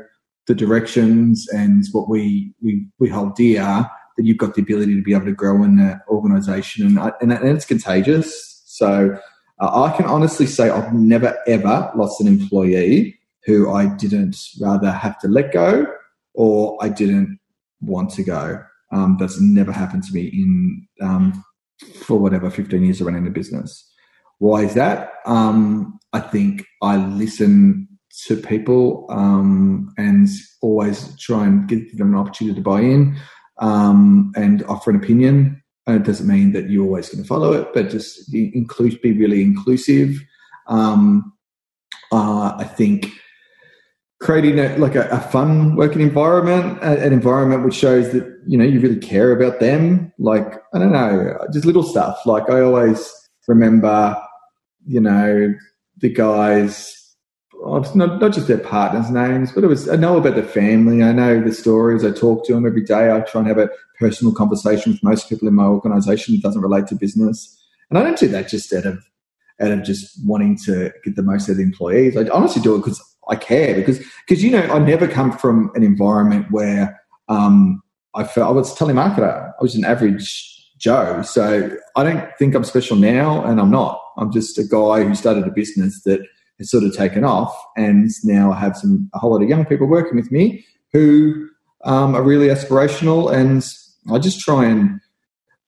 the 0.48 0.56
directions 0.56 1.48
and 1.54 1.86
what 1.92 2.10
we, 2.10 2.54
we, 2.62 2.86
we 3.00 3.10
hold 3.10 3.36
dear, 3.36 3.90
that 4.18 4.26
you've 4.26 4.38
got 4.38 4.56
the 4.56 4.62
ability 4.62 4.96
to 4.96 5.02
be 5.02 5.14
able 5.14 5.26
to 5.26 5.32
grow 5.34 5.64
in 5.64 5.78
that 5.78 6.02
organization 6.08 6.86
and, 6.86 7.14
and, 7.22 7.32
and 7.32 7.50
it's 7.50 7.66
contagious. 7.66 8.64
So 8.66 9.18
uh, 9.60 9.84
I 9.84 9.96
can 9.96 10.06
honestly 10.06 10.46
say 10.46 10.70
I've 10.70 10.94
never 10.94 11.38
ever 11.48 11.92
lost 11.96 12.20
an 12.22 12.28
employee 12.28 13.20
who 13.46 13.72
I 13.72 13.86
didn't 13.86 14.38
rather 14.60 14.92
have 14.92 15.20
to 15.20 15.28
let 15.28 15.52
go 15.52 15.86
or 16.34 16.78
I 16.82 16.90
didn't 16.90 17.40
want 17.82 18.12
to 18.12 18.24
go. 18.24 18.64
Um, 18.92 19.18
that's 19.20 19.40
never 19.40 19.72
happened 19.72 20.04
to 20.04 20.14
me 20.14 20.28
in 20.28 20.88
um, 21.02 21.44
for 22.04 22.20
whatever 22.20 22.50
15 22.50 22.84
years 22.84 23.00
of 23.00 23.08
running 23.08 23.24
the 23.24 23.32
business. 23.32 23.90
Why 24.40 24.64
is 24.64 24.74
that? 24.74 25.14
Um, 25.26 26.00
I 26.14 26.20
think 26.20 26.66
I 26.82 26.98
listen 26.98 27.88
to 28.26 28.36
people 28.36 29.06
um, 29.10 29.94
and 29.98 30.28
always 30.62 31.18
try 31.18 31.46
and 31.46 31.68
give 31.68 31.98
them 31.98 32.14
an 32.14 32.20
opportunity 32.20 32.56
to 32.56 32.62
buy 32.62 32.82
in 32.82 33.18
um, 33.60 34.32
and 34.36 34.64
offer 34.64 34.90
an 34.90 34.98
opinion 34.98 35.62
uh, 35.88 35.94
it 35.94 36.04
doesn't 36.04 36.28
mean 36.28 36.52
that 36.54 36.70
you're 36.70 36.86
always 36.86 37.10
going 37.10 37.24
to 37.24 37.28
follow 37.28 37.54
it, 37.54 37.68
but 37.74 37.90
just 37.90 38.34
include, 38.34 39.02
be 39.02 39.14
really 39.14 39.42
inclusive. 39.42 40.16
Um, 40.68 41.34
uh, 42.12 42.56
I 42.58 42.66
think 42.66 43.12
creating 44.20 44.60
a, 44.60 44.78
like 44.78 44.94
a, 44.96 45.08
a, 45.10 45.20
fun 45.20 45.76
working 45.76 46.02
environment, 46.02 46.78
an 46.84 47.12
environment 47.12 47.66
which 47.66 47.74
shows 47.74 48.12
that 48.12 48.24
you 48.46 48.58
know 48.58 48.64
you 48.64 48.80
really 48.80 49.00
care 49.00 49.32
about 49.32 49.60
them. 49.60 50.14
Like 50.20 50.54
I 50.74 50.80
don't 50.80 50.92
know, 50.92 51.36
just 51.52 51.66
little 51.66 51.84
stuff. 51.84 52.20
Like 52.28 52.48
I 52.50 52.62
always 52.62 53.12
remember, 53.48 54.16
you 54.86 55.02
know, 55.02 55.56
the 55.98 56.10
guys 56.10 57.01
not, 57.64 57.96
not 57.96 58.34
just 58.34 58.48
their 58.48 58.58
partners' 58.58 59.12
names, 59.12 59.52
but 59.52 59.64
it 59.64 59.68
was 59.68 59.88
I 59.88 59.96
know 59.96 60.18
about 60.18 60.36
the 60.36 60.44
family. 60.44 61.04
I 61.04 61.12
know 61.12 61.42
the 61.42 61.54
stories. 61.54 62.04
I 62.04 62.12
talk 62.12 62.46
to 62.46 62.54
them 62.54 62.66
every 62.66 62.84
day. 62.84 63.12
I 63.12 63.22
try 63.22 63.40
and 63.40 63.48
have 63.48 63.60
a 63.60 63.70
personal 64.00 64.34
conversation 64.34 64.92
with 64.92 65.04
most 65.04 65.30
people 65.30 65.48
in 65.48 65.54
my 65.54 65.66
organisation 65.66 66.36
that 66.36 66.42
doesn't 66.42 66.62
relate 66.62 66.88
to 66.88 66.96
business, 66.96 67.58
and 67.90 68.00
I 68.00 68.04
don't 68.04 68.18
do 68.18 68.28
that 68.30 68.48
just 68.50 68.74
out 68.74 68.86
of 68.86 69.04
out 69.60 69.72
of 69.72 69.84
just 69.84 70.18
wanting 70.26 70.58
to 70.66 70.92
get 71.04 71.16
the 71.16 71.24
most 71.24 71.44
out 71.44 71.52
of 71.52 71.58
the 71.58 71.64
employees. 71.64 72.18
I 72.18 72.28
honestly 72.30 72.62
do 72.62 72.76
it 72.76 72.80
because 72.80 73.02
I 73.30 73.36
care. 73.36 73.76
Because 73.76 74.00
because 74.28 74.44
you 74.44 74.52
know 74.52 74.62
I 74.62 74.80
never 74.80 75.08
come 75.08 75.32
from 75.32 75.72
an 75.76 75.84
environment 75.84 76.48
where 76.52 77.00
um, 77.30 77.82
I 78.16 78.24
felt 78.24 78.50
I 78.50 78.52
was 78.52 78.72
a 78.72 78.76
telemarketer. 78.76 79.50
I 79.50 79.62
was 79.62 79.76
an 79.76 79.86
average 79.86 80.48
Joe, 80.78 81.22
so 81.22 81.76
I 81.96 82.04
don't 82.04 82.28
think 82.40 82.56
I'm 82.56 82.64
special 82.64 82.98
now, 82.98 83.44
and 83.46 83.60
I'm 83.60 83.70
not. 83.70 84.02
I'm 84.18 84.32
just 84.32 84.58
a 84.58 84.64
guy 84.64 85.04
who 85.04 85.14
started 85.14 85.48
a 85.48 85.52
business 85.52 86.02
that 86.04 86.22
has 86.62 86.72
sort 86.72 86.84
of 86.84 86.96
taken 86.96 87.24
off, 87.24 87.54
and 87.76 88.10
now 88.24 88.52
I 88.52 88.60
have 88.60 88.78
some 88.78 89.10
a 89.14 89.20
whole 89.20 89.32
lot 89.32 89.42
of 89.42 89.50
young 89.50 89.66
people 89.66 89.88
working 89.88 90.16
with 90.16 90.32
me 90.32 90.66
who 90.94 91.50
um, 91.84 92.16
are 92.16 92.24
really 92.24 92.48
aspirational, 92.48 93.34
and 93.34 93.64
I 94.14 94.20
just 94.20 94.40
try 94.40 94.66
and 94.66 95.00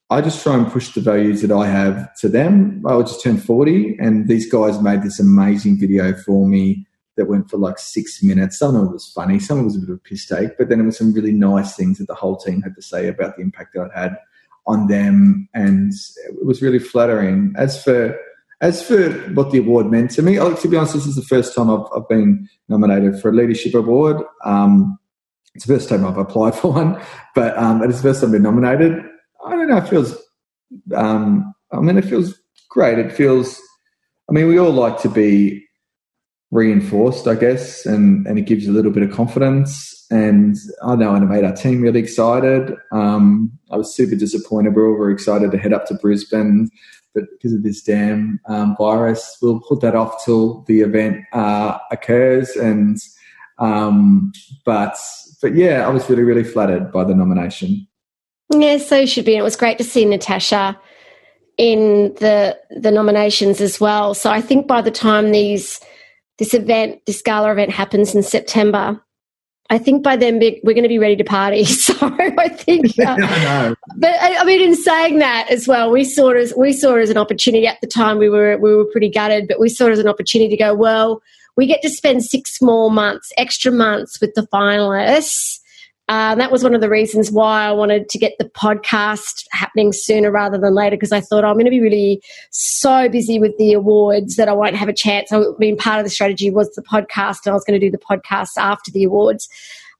I 0.09 0.21
just 0.21 0.43
try 0.43 0.55
and 0.55 0.71
push 0.71 0.93
the 0.93 1.01
values 1.01 1.41
that 1.41 1.51
I 1.51 1.67
have 1.67 2.15
to 2.21 2.29
them. 2.29 2.83
I 2.87 2.99
just 3.01 3.23
turned 3.23 3.43
forty, 3.43 3.97
and 3.99 4.27
these 4.27 4.51
guys 4.51 4.81
made 4.81 5.01
this 5.01 5.19
amazing 5.19 5.79
video 5.79 6.13
for 6.13 6.47
me 6.47 6.85
that 7.15 7.29
went 7.29 7.49
for 7.49 7.57
like 7.57 7.79
six 7.79 8.21
minutes. 8.23 8.57
Some 8.57 8.75
of 8.75 8.85
it 8.85 8.91
was 8.91 9.11
funny, 9.13 9.39
some 9.39 9.59
of 9.59 9.63
it 9.63 9.65
was 9.65 9.77
a 9.77 9.79
bit 9.79 9.89
of 9.89 9.95
a 9.95 9.99
piss 9.99 10.25
take, 10.25 10.57
but 10.57 10.69
then 10.69 10.79
it 10.79 10.85
was 10.85 10.97
some 10.97 11.13
really 11.13 11.31
nice 11.31 11.75
things 11.75 11.97
that 11.97 12.07
the 12.07 12.15
whole 12.15 12.37
team 12.37 12.61
had 12.61 12.75
to 12.75 12.81
say 12.81 13.07
about 13.07 13.35
the 13.35 13.41
impact 13.41 13.73
that 13.73 13.83
I'd 13.83 13.99
had 13.99 14.17
on 14.65 14.87
them, 14.87 15.49
and 15.53 15.91
it 16.39 16.45
was 16.45 16.61
really 16.61 16.79
flattering. 16.79 17.53
As 17.57 17.83
for 17.83 18.17
as 18.63 18.81
for 18.81 19.11
what 19.33 19.51
the 19.51 19.59
award 19.59 19.91
meant 19.91 20.09
to 20.11 20.21
me, 20.21 20.35
to 20.35 20.67
be 20.69 20.77
honest, 20.77 20.93
this 20.93 21.05
is 21.05 21.17
the 21.17 21.21
first 21.21 21.53
time 21.53 21.69
I've, 21.69 21.85
I've 21.93 22.07
been 22.07 22.47
nominated 22.69 23.19
for 23.19 23.29
a 23.29 23.33
leadership 23.33 23.73
award. 23.73 24.23
Um, 24.45 24.97
it's 25.53 25.65
the 25.65 25.73
first 25.73 25.89
time 25.89 26.05
I've 26.05 26.17
applied 26.17 26.55
for 26.59 26.71
one, 26.71 26.99
but 27.35 27.57
um, 27.57 27.83
it's 27.83 27.97
the 27.97 28.03
first 28.03 28.21
time 28.21 28.29
I've 28.29 28.33
been 28.33 28.43
nominated. 28.43 29.03
I 29.45 29.51
don't 29.51 29.67
know. 29.67 29.77
It 29.77 29.89
feels. 29.89 30.15
Um, 30.95 31.53
I 31.73 31.81
mean, 31.81 31.97
it 31.97 32.05
feels 32.05 32.39
great. 32.69 32.99
It 32.99 33.11
feels. 33.11 33.59
I 34.29 34.33
mean, 34.33 34.47
we 34.47 34.57
all 34.57 34.71
like 34.71 34.97
to 35.01 35.09
be 35.09 35.65
reinforced, 36.51 37.27
I 37.27 37.35
guess, 37.35 37.85
and, 37.85 38.25
and 38.25 38.39
it 38.39 38.43
gives 38.43 38.63
you 38.63 38.71
a 38.71 38.75
little 38.75 38.91
bit 38.91 39.03
of 39.03 39.11
confidence. 39.11 40.05
And 40.09 40.55
I 40.83 40.95
know 40.95 41.13
it 41.15 41.19
made 41.21 41.43
our 41.43 41.53
team 41.53 41.81
really 41.81 41.99
excited. 41.99 42.73
Um, 42.93 43.51
I 43.71 43.75
was 43.75 43.93
super 43.93 44.15
disappointed. 44.15 44.73
We 44.73 44.81
were 44.81 44.91
all 44.91 44.97
very 44.97 45.13
excited 45.13 45.51
to 45.51 45.57
head 45.57 45.73
up 45.73 45.85
to 45.87 45.95
Brisbane, 45.95 46.69
but 47.13 47.25
because 47.31 47.53
of 47.53 47.63
this 47.63 47.81
damn 47.81 48.39
um, 48.47 48.75
virus, 48.77 49.37
we'll 49.41 49.59
put 49.59 49.81
that 49.81 49.95
off 49.95 50.23
till 50.23 50.63
the 50.63 50.81
event 50.81 51.23
uh, 51.33 51.77
occurs. 51.91 52.55
And 52.55 52.97
um, 53.59 54.31
but 54.65 54.95
but 55.41 55.55
yeah, 55.55 55.85
I 55.85 55.89
was 55.89 56.09
really 56.09 56.23
really 56.23 56.43
flattered 56.43 56.91
by 56.91 57.03
the 57.03 57.15
nomination. 57.15 57.87
Yeah, 58.53 58.77
so 58.77 59.05
should 59.05 59.25
be. 59.25 59.33
And 59.33 59.39
it 59.39 59.43
was 59.43 59.55
great 59.55 59.77
to 59.77 59.83
see 59.83 60.05
Natasha 60.05 60.79
in 61.57 62.13
the 62.19 62.57
the 62.79 62.91
nominations 62.91 63.61
as 63.61 63.79
well. 63.79 64.13
So 64.13 64.31
I 64.31 64.41
think 64.41 64.67
by 64.67 64.81
the 64.81 64.91
time 64.91 65.31
these 65.31 65.79
this 66.39 66.53
event, 66.53 66.99
this 67.05 67.21
gala 67.21 67.51
event 67.51 67.71
happens 67.71 68.15
in 68.15 68.23
September, 68.23 68.99
I 69.69 69.77
think 69.77 70.03
by 70.03 70.15
then 70.15 70.39
we're 70.39 70.73
going 70.73 70.83
to 70.83 70.89
be 70.89 70.99
ready 70.99 71.15
to 71.15 71.23
party. 71.23 71.65
So 71.83 71.93
I 72.01 72.49
think, 72.49 72.97
uh, 72.99 73.15
I 73.19 73.75
but 73.97 74.15
I, 74.19 74.43
mean, 74.45 74.61
in 74.61 74.75
saying 74.75 75.19
that 75.19 75.49
as 75.49 75.67
well, 75.67 75.91
we 75.91 76.03
saw 76.03 76.29
it 76.29 76.37
as 76.37 76.53
we 76.55 76.73
saw 76.73 76.95
it 76.95 77.01
as 77.01 77.09
an 77.09 77.17
opportunity. 77.17 77.67
At 77.67 77.79
the 77.81 77.87
time, 77.87 78.17
we 78.17 78.29
were 78.29 78.57
we 78.57 78.75
were 78.75 78.85
pretty 78.85 79.09
gutted, 79.09 79.47
but 79.47 79.59
we 79.59 79.69
saw 79.69 79.87
it 79.87 79.91
as 79.91 79.99
an 79.99 80.07
opportunity 80.07 80.49
to 80.49 80.57
go. 80.57 80.73
Well, 80.73 81.21
we 81.55 81.67
get 81.67 81.81
to 81.81 81.89
spend 81.89 82.23
six 82.23 82.61
more 82.61 82.91
months, 82.91 83.31
extra 83.37 83.71
months 83.71 84.19
with 84.21 84.33
the 84.33 84.47
finalists 84.53 85.59
um, 86.09 86.37
that 86.37 86.51
was 86.51 86.63
one 86.63 86.75
of 86.75 86.81
the 86.81 86.89
reasons 86.89 87.31
why 87.31 87.65
I 87.65 87.71
wanted 87.71 88.09
to 88.09 88.17
get 88.17 88.33
the 88.37 88.49
podcast 88.49 89.45
happening 89.51 89.93
sooner 89.93 90.31
rather 90.31 90.57
than 90.57 90.75
later 90.75 90.97
because 90.97 91.13
I 91.13 91.21
thought 91.21 91.45
oh, 91.45 91.47
I'm 91.47 91.53
going 91.53 91.65
to 91.65 91.71
be 91.71 91.79
really 91.79 92.21
so 92.51 93.07
busy 93.07 93.39
with 93.39 93.57
the 93.57 93.71
awards 93.73 94.35
that 94.35 94.49
I 94.49 94.53
won't 94.53 94.75
have 94.75 94.89
a 94.89 94.93
chance. 94.93 95.31
I 95.31 95.41
mean, 95.59 95.77
part 95.77 95.99
of 95.99 96.05
the 96.05 96.09
strategy 96.09 96.51
was 96.51 96.69
the 96.75 96.81
podcast, 96.81 97.45
and 97.45 97.51
I 97.51 97.53
was 97.53 97.63
going 97.63 97.79
to 97.79 97.85
do 97.85 97.91
the 97.91 97.97
podcast 97.97 98.57
after 98.57 98.91
the 98.91 99.05
awards. 99.05 99.47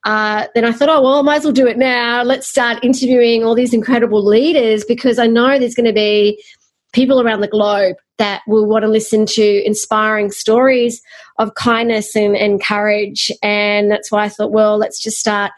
Uh, 0.03 0.47
then 0.53 0.65
I 0.65 0.73
thought, 0.73 0.89
oh, 0.89 1.01
well, 1.01 1.19
I 1.19 1.21
might 1.21 1.37
as 1.37 1.43
well 1.45 1.53
do 1.53 1.67
it 1.67 1.77
now. 1.77 2.23
Let's 2.23 2.49
start 2.49 2.83
interviewing 2.83 3.45
all 3.45 3.55
these 3.55 3.73
incredible 3.73 4.23
leaders 4.23 4.83
because 4.83 5.17
I 5.17 5.27
know 5.27 5.57
there's 5.57 5.75
going 5.75 5.85
to 5.85 5.93
be 5.93 6.43
people 6.91 7.21
around 7.21 7.39
the 7.39 7.47
globe 7.47 7.95
that 8.17 8.41
will 8.45 8.67
want 8.67 8.83
to 8.83 8.89
listen 8.89 9.25
to 9.25 9.65
inspiring 9.65 10.31
stories 10.31 11.01
of 11.39 11.55
kindness 11.55 12.15
and, 12.15 12.35
and 12.35 12.61
courage. 12.61 13.31
And 13.41 13.89
that's 13.89 14.11
why 14.11 14.25
I 14.25 14.29
thought, 14.29 14.51
well, 14.51 14.77
let's 14.77 15.01
just 15.01 15.17
start 15.17 15.51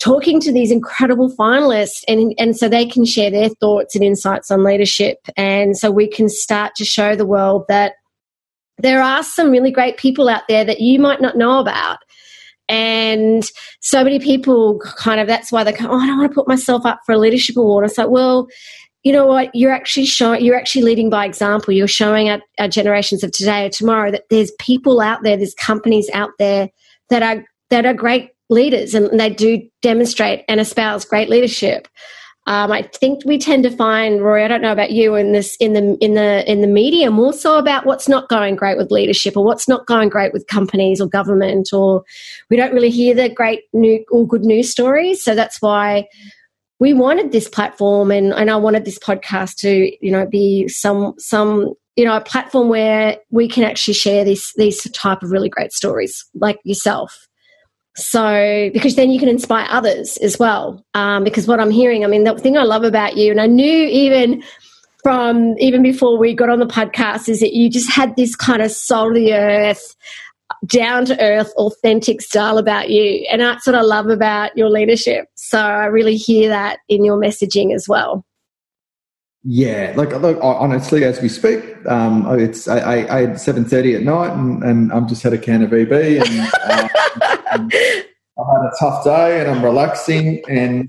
talking 0.00 0.40
to 0.40 0.50
these 0.50 0.70
incredible 0.70 1.30
finalists 1.36 2.02
and, 2.08 2.34
and 2.38 2.56
so 2.56 2.68
they 2.68 2.86
can 2.86 3.04
share 3.04 3.30
their 3.30 3.50
thoughts 3.60 3.94
and 3.94 4.02
insights 4.02 4.50
on 4.50 4.64
leadership. 4.64 5.18
And 5.36 5.76
so 5.76 5.90
we 5.90 6.08
can 6.08 6.28
start 6.28 6.74
to 6.76 6.84
show 6.84 7.14
the 7.14 7.26
world 7.26 7.66
that 7.68 7.92
there 8.78 9.02
are 9.02 9.22
some 9.22 9.50
really 9.50 9.70
great 9.70 9.98
people 9.98 10.28
out 10.28 10.44
there 10.48 10.64
that 10.64 10.80
you 10.80 10.98
might 10.98 11.20
not 11.20 11.36
know 11.36 11.58
about. 11.58 11.98
And 12.66 13.44
so 13.80 14.02
many 14.02 14.18
people 14.18 14.80
kind 14.96 15.20
of, 15.20 15.26
that's 15.26 15.52
why 15.52 15.64
they 15.64 15.72
go, 15.72 15.86
oh, 15.90 15.98
I 15.98 16.06
don't 16.06 16.18
want 16.18 16.30
to 16.30 16.34
put 16.34 16.48
myself 16.48 16.86
up 16.86 17.00
for 17.04 17.12
a 17.12 17.18
leadership 17.18 17.56
award. 17.56 17.84
It's 17.84 17.98
like, 17.98 18.08
well, 18.08 18.46
you 19.02 19.12
know 19.12 19.26
what? 19.26 19.50
You're 19.54 19.72
actually 19.72 20.06
showing, 20.06 20.42
you're 20.42 20.56
actually 20.56 20.82
leading 20.82 21.10
by 21.10 21.26
example. 21.26 21.74
You're 21.74 21.88
showing 21.88 22.30
our, 22.30 22.40
our 22.58 22.68
generations 22.68 23.22
of 23.22 23.32
today 23.32 23.66
or 23.66 23.70
tomorrow 23.70 24.10
that 24.12 24.24
there's 24.30 24.52
people 24.60 25.00
out 25.00 25.22
there, 25.24 25.36
there's 25.36 25.54
companies 25.54 26.08
out 26.14 26.30
there 26.38 26.70
that 27.10 27.22
are, 27.22 27.44
that 27.70 27.84
are 27.84 27.94
great 27.94 28.30
leaders 28.50 28.94
and 28.94 29.18
they 29.18 29.30
do 29.30 29.62
demonstrate 29.82 30.44
and 30.48 30.60
espouse 30.60 31.04
great 31.04 31.28
leadership. 31.28 31.88
Um, 32.46 32.72
I 32.72 32.82
think 32.82 33.24
we 33.24 33.38
tend 33.38 33.62
to 33.64 33.70
find, 33.70 34.22
Rory. 34.22 34.42
I 34.42 34.48
don't 34.48 34.62
know 34.62 34.72
about 34.72 34.90
you 34.90 35.14
in 35.14 35.32
this 35.32 35.56
in 35.56 35.74
the 35.74 35.96
in 36.00 36.14
the 36.14 36.50
in 36.50 36.62
the 36.62 36.66
media 36.66 37.10
more 37.10 37.32
so 37.32 37.58
about 37.58 37.86
what's 37.86 38.08
not 38.08 38.28
going 38.28 38.56
great 38.56 38.78
with 38.78 38.90
leadership 38.90 39.36
or 39.36 39.44
what's 39.44 39.68
not 39.68 39.86
going 39.86 40.08
great 40.08 40.32
with 40.32 40.46
companies 40.46 41.00
or 41.00 41.06
government, 41.06 41.68
or 41.72 42.02
we 42.48 42.56
don't 42.56 42.72
really 42.72 42.90
hear 42.90 43.14
the 43.14 43.28
great 43.28 43.64
new 43.72 44.04
or 44.10 44.26
good 44.26 44.42
news 44.42 44.70
stories. 44.70 45.22
So 45.22 45.34
that's 45.34 45.60
why 45.60 46.08
we 46.80 46.94
wanted 46.94 47.30
this 47.30 47.48
platform, 47.48 48.10
and, 48.10 48.32
and 48.32 48.50
I 48.50 48.56
wanted 48.56 48.84
this 48.84 48.98
podcast 48.98 49.56
to 49.58 49.92
you 50.04 50.10
know 50.10 50.26
be 50.26 50.66
some 50.66 51.14
some 51.18 51.74
you 51.94 52.06
know 52.06 52.16
a 52.16 52.22
platform 52.22 52.68
where 52.68 53.18
we 53.30 53.48
can 53.48 53.64
actually 53.64 53.94
share 53.94 54.24
these 54.24 54.50
these 54.56 54.90
type 54.92 55.22
of 55.22 55.30
really 55.30 55.50
great 55.50 55.72
stories 55.72 56.24
like 56.34 56.58
yourself 56.64 57.28
so, 58.00 58.70
because 58.72 58.96
then 58.96 59.10
you 59.10 59.18
can 59.18 59.28
inspire 59.28 59.66
others 59.70 60.16
as 60.18 60.38
well. 60.38 60.84
Um, 60.94 61.24
because 61.24 61.46
what 61.46 61.60
I'm 61.60 61.70
hearing, 61.70 62.04
I 62.04 62.08
mean, 62.08 62.24
the 62.24 62.38
thing 62.38 62.56
I 62.56 62.62
love 62.62 62.84
about 62.84 63.16
you, 63.16 63.30
and 63.30 63.40
I 63.40 63.46
knew 63.46 63.86
even 63.86 64.42
from 65.02 65.56
even 65.58 65.82
before 65.82 66.18
we 66.18 66.34
got 66.34 66.50
on 66.50 66.58
the 66.58 66.66
podcast, 66.66 67.28
is 67.28 67.40
that 67.40 67.54
you 67.54 67.70
just 67.70 67.90
had 67.90 68.16
this 68.16 68.34
kind 68.36 68.62
of 68.62 68.70
soul 68.70 69.08
of 69.08 69.14
the 69.14 69.34
earth, 69.34 69.94
down 70.66 71.04
to 71.06 71.20
earth, 71.20 71.52
authentic 71.56 72.20
style 72.20 72.58
about 72.58 72.90
you. 72.90 73.26
And 73.30 73.40
that's 73.40 73.66
what 73.66 73.76
I 73.76 73.82
love 73.82 74.08
about 74.08 74.56
your 74.56 74.70
leadership. 74.70 75.26
So, 75.34 75.58
I 75.58 75.86
really 75.86 76.16
hear 76.16 76.48
that 76.48 76.78
in 76.88 77.04
your 77.04 77.18
messaging 77.18 77.74
as 77.74 77.88
well. 77.88 78.24
Yeah, 79.42 79.94
like 79.96 80.12
look, 80.20 80.38
honestly, 80.42 81.02
as 81.02 81.22
we 81.22 81.30
speak, 81.30 81.64
um, 81.86 82.26
it's 82.38 82.68
I, 82.68 82.78
I, 82.78 83.16
I 83.16 83.20
had 83.22 83.40
seven 83.40 83.64
thirty 83.64 83.94
at 83.94 84.02
night, 84.02 84.32
and, 84.32 84.62
and 84.62 84.92
I'm 84.92 85.08
just 85.08 85.22
had 85.22 85.32
a 85.32 85.38
can 85.38 85.62
of 85.62 85.70
VB, 85.70 86.20
and, 86.20 86.52
uh, 86.62 86.88
and 87.30 87.39
I 87.50 88.52
had 88.52 88.64
a 88.64 88.72
tough 88.78 89.04
day, 89.04 89.40
and 89.40 89.50
I'm 89.50 89.64
relaxing, 89.64 90.42
and 90.48 90.88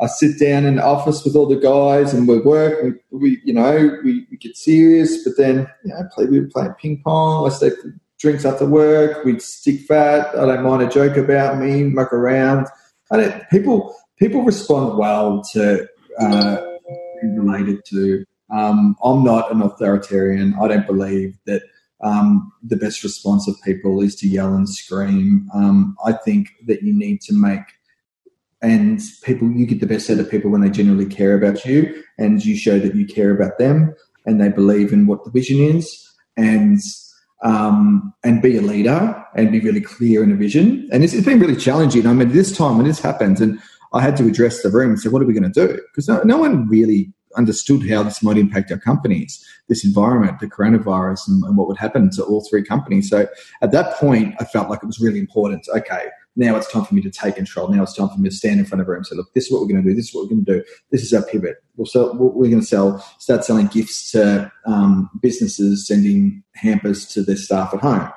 I 0.00 0.06
sit 0.06 0.38
down 0.38 0.64
in 0.64 0.76
the 0.76 0.84
office 0.84 1.24
with 1.24 1.36
all 1.36 1.46
the 1.46 1.56
guys, 1.56 2.12
and 2.12 2.28
we 2.28 2.38
work. 2.38 2.82
We, 2.82 3.18
we 3.18 3.40
you 3.44 3.52
know, 3.52 3.98
we, 4.04 4.26
we, 4.30 4.36
get 4.36 4.56
serious, 4.56 5.24
but 5.24 5.34
then 5.36 5.68
you 5.84 5.90
know, 5.90 6.02
play 6.14 6.26
we 6.26 6.40
play 6.42 6.68
ping 6.80 7.02
pong. 7.02 7.50
I 7.50 7.54
stay 7.54 7.70
drinks 8.18 8.44
after 8.44 8.66
work. 8.66 9.24
We'd 9.24 9.42
stick 9.42 9.80
fat. 9.80 10.28
I 10.36 10.46
don't 10.46 10.64
mind 10.64 10.82
a 10.82 10.88
joke 10.88 11.16
about 11.16 11.58
me, 11.58 11.84
muck 11.84 12.12
around. 12.12 12.66
And 13.10 13.44
people 13.50 13.94
people 14.18 14.42
respond 14.42 14.98
well 14.98 15.42
to. 15.52 15.86
Uh, 16.20 16.76
related 17.22 17.84
to. 17.86 18.24
Um, 18.54 18.96
I'm 19.02 19.24
not 19.24 19.50
an 19.50 19.62
authoritarian. 19.62 20.54
I 20.60 20.68
don't 20.68 20.86
believe 20.86 21.36
that 21.46 21.62
um, 22.02 22.52
the 22.62 22.76
best 22.76 23.02
response 23.02 23.48
of 23.48 23.60
people 23.64 24.02
is 24.02 24.14
to 24.16 24.28
yell 24.28 24.54
and 24.54 24.68
scream. 24.68 25.48
Um, 25.54 25.96
I 26.04 26.12
think 26.12 26.48
that 26.66 26.82
you 26.82 26.92
need 26.92 27.20
to 27.22 27.34
make 27.34 27.62
and 28.62 29.00
people 29.22 29.50
you 29.50 29.66
get 29.66 29.80
the 29.80 29.86
best 29.86 30.10
out 30.10 30.18
of 30.18 30.30
people 30.30 30.50
when 30.50 30.62
they 30.62 30.70
genuinely 30.70 31.06
care 31.06 31.34
about 31.34 31.64
you 31.64 32.02
and 32.18 32.44
you 32.44 32.56
show 32.56 32.78
that 32.78 32.94
you 32.94 33.06
care 33.06 33.30
about 33.30 33.58
them 33.58 33.94
and 34.24 34.40
they 34.40 34.48
believe 34.48 34.92
in 34.92 35.06
what 35.06 35.24
the 35.24 35.30
vision 35.30 35.58
is 35.58 36.12
and 36.36 36.80
um, 37.42 38.14
and 38.24 38.40
be 38.40 38.56
a 38.56 38.62
leader 38.62 39.24
and 39.36 39.52
be 39.52 39.60
really 39.60 39.80
clear 39.80 40.22
in 40.22 40.32
a 40.32 40.36
vision. 40.36 40.88
And 40.90 41.04
it's, 41.04 41.12
it's 41.12 41.26
been 41.26 41.38
really 41.38 41.54
challenging. 41.54 42.06
I 42.06 42.12
mean, 42.14 42.32
this 42.32 42.56
time 42.56 42.78
when 42.78 42.86
this 42.86 42.98
happens, 42.98 43.42
and 43.42 43.60
I 43.92 44.00
had 44.00 44.16
to 44.16 44.26
address 44.26 44.62
the 44.62 44.70
room 44.70 44.90
and 44.90 45.00
say, 45.00 45.10
what 45.10 45.22
are 45.22 45.26
we 45.26 45.34
going 45.34 45.52
to 45.52 45.66
do? 45.66 45.80
Because 45.92 46.08
no, 46.08 46.22
no, 46.22 46.38
one 46.38 46.66
really 46.66 47.12
understood 47.36 47.88
how 47.88 48.02
this 48.02 48.22
might 48.22 48.38
impact 48.38 48.70
our 48.70 48.78
companies, 48.78 49.44
this 49.68 49.84
environment, 49.84 50.40
the 50.40 50.46
coronavirus, 50.46 51.28
and, 51.28 51.44
and, 51.44 51.56
what 51.56 51.68
would 51.68 51.78
happen 51.78 52.10
to 52.10 52.24
all 52.24 52.46
three 52.48 52.62
companies. 52.62 53.10
So 53.10 53.26
at 53.62 53.72
that 53.72 53.96
point, 53.96 54.34
I 54.40 54.44
felt 54.44 54.70
like 54.70 54.82
it 54.82 54.86
was 54.86 55.00
really 55.00 55.18
important. 55.18 55.66
Okay, 55.74 56.08
now 56.36 56.56
it's 56.56 56.70
time 56.70 56.84
for 56.84 56.94
me 56.94 57.02
to 57.02 57.10
take 57.10 57.36
control. 57.36 57.68
Now 57.68 57.82
it's 57.82 57.94
time 57.94 58.08
for 58.08 58.18
me 58.18 58.28
to 58.28 58.34
stand 58.34 58.60
in 58.60 58.66
front 58.66 58.82
of 58.82 58.86
her 58.86 58.94
and 58.94 59.06
say, 59.06 59.16
look, 59.16 59.32
this 59.34 59.46
is 59.46 59.52
what 59.52 59.62
we're 59.62 59.68
going 59.68 59.82
to 59.82 59.88
do. 59.88 59.94
This 59.94 60.08
is 60.08 60.14
what 60.14 60.24
we're 60.24 60.30
going 60.30 60.44
to 60.44 60.58
do. 60.58 60.64
This 60.90 61.02
is 61.02 61.12
our 61.14 61.22
pivot. 61.22 61.56
We'll 61.76 61.86
sell, 61.86 62.14
we're 62.14 62.50
going 62.50 62.60
to 62.60 62.66
sell, 62.66 62.98
start 63.18 63.44
selling 63.44 63.66
gifts 63.68 64.10
to 64.12 64.52
um, 64.66 65.10
businesses, 65.22 65.86
sending 65.86 66.42
hampers 66.54 67.06
to 67.14 67.22
their 67.22 67.36
staff 67.36 67.72
at 67.72 67.80
home. 67.80 68.10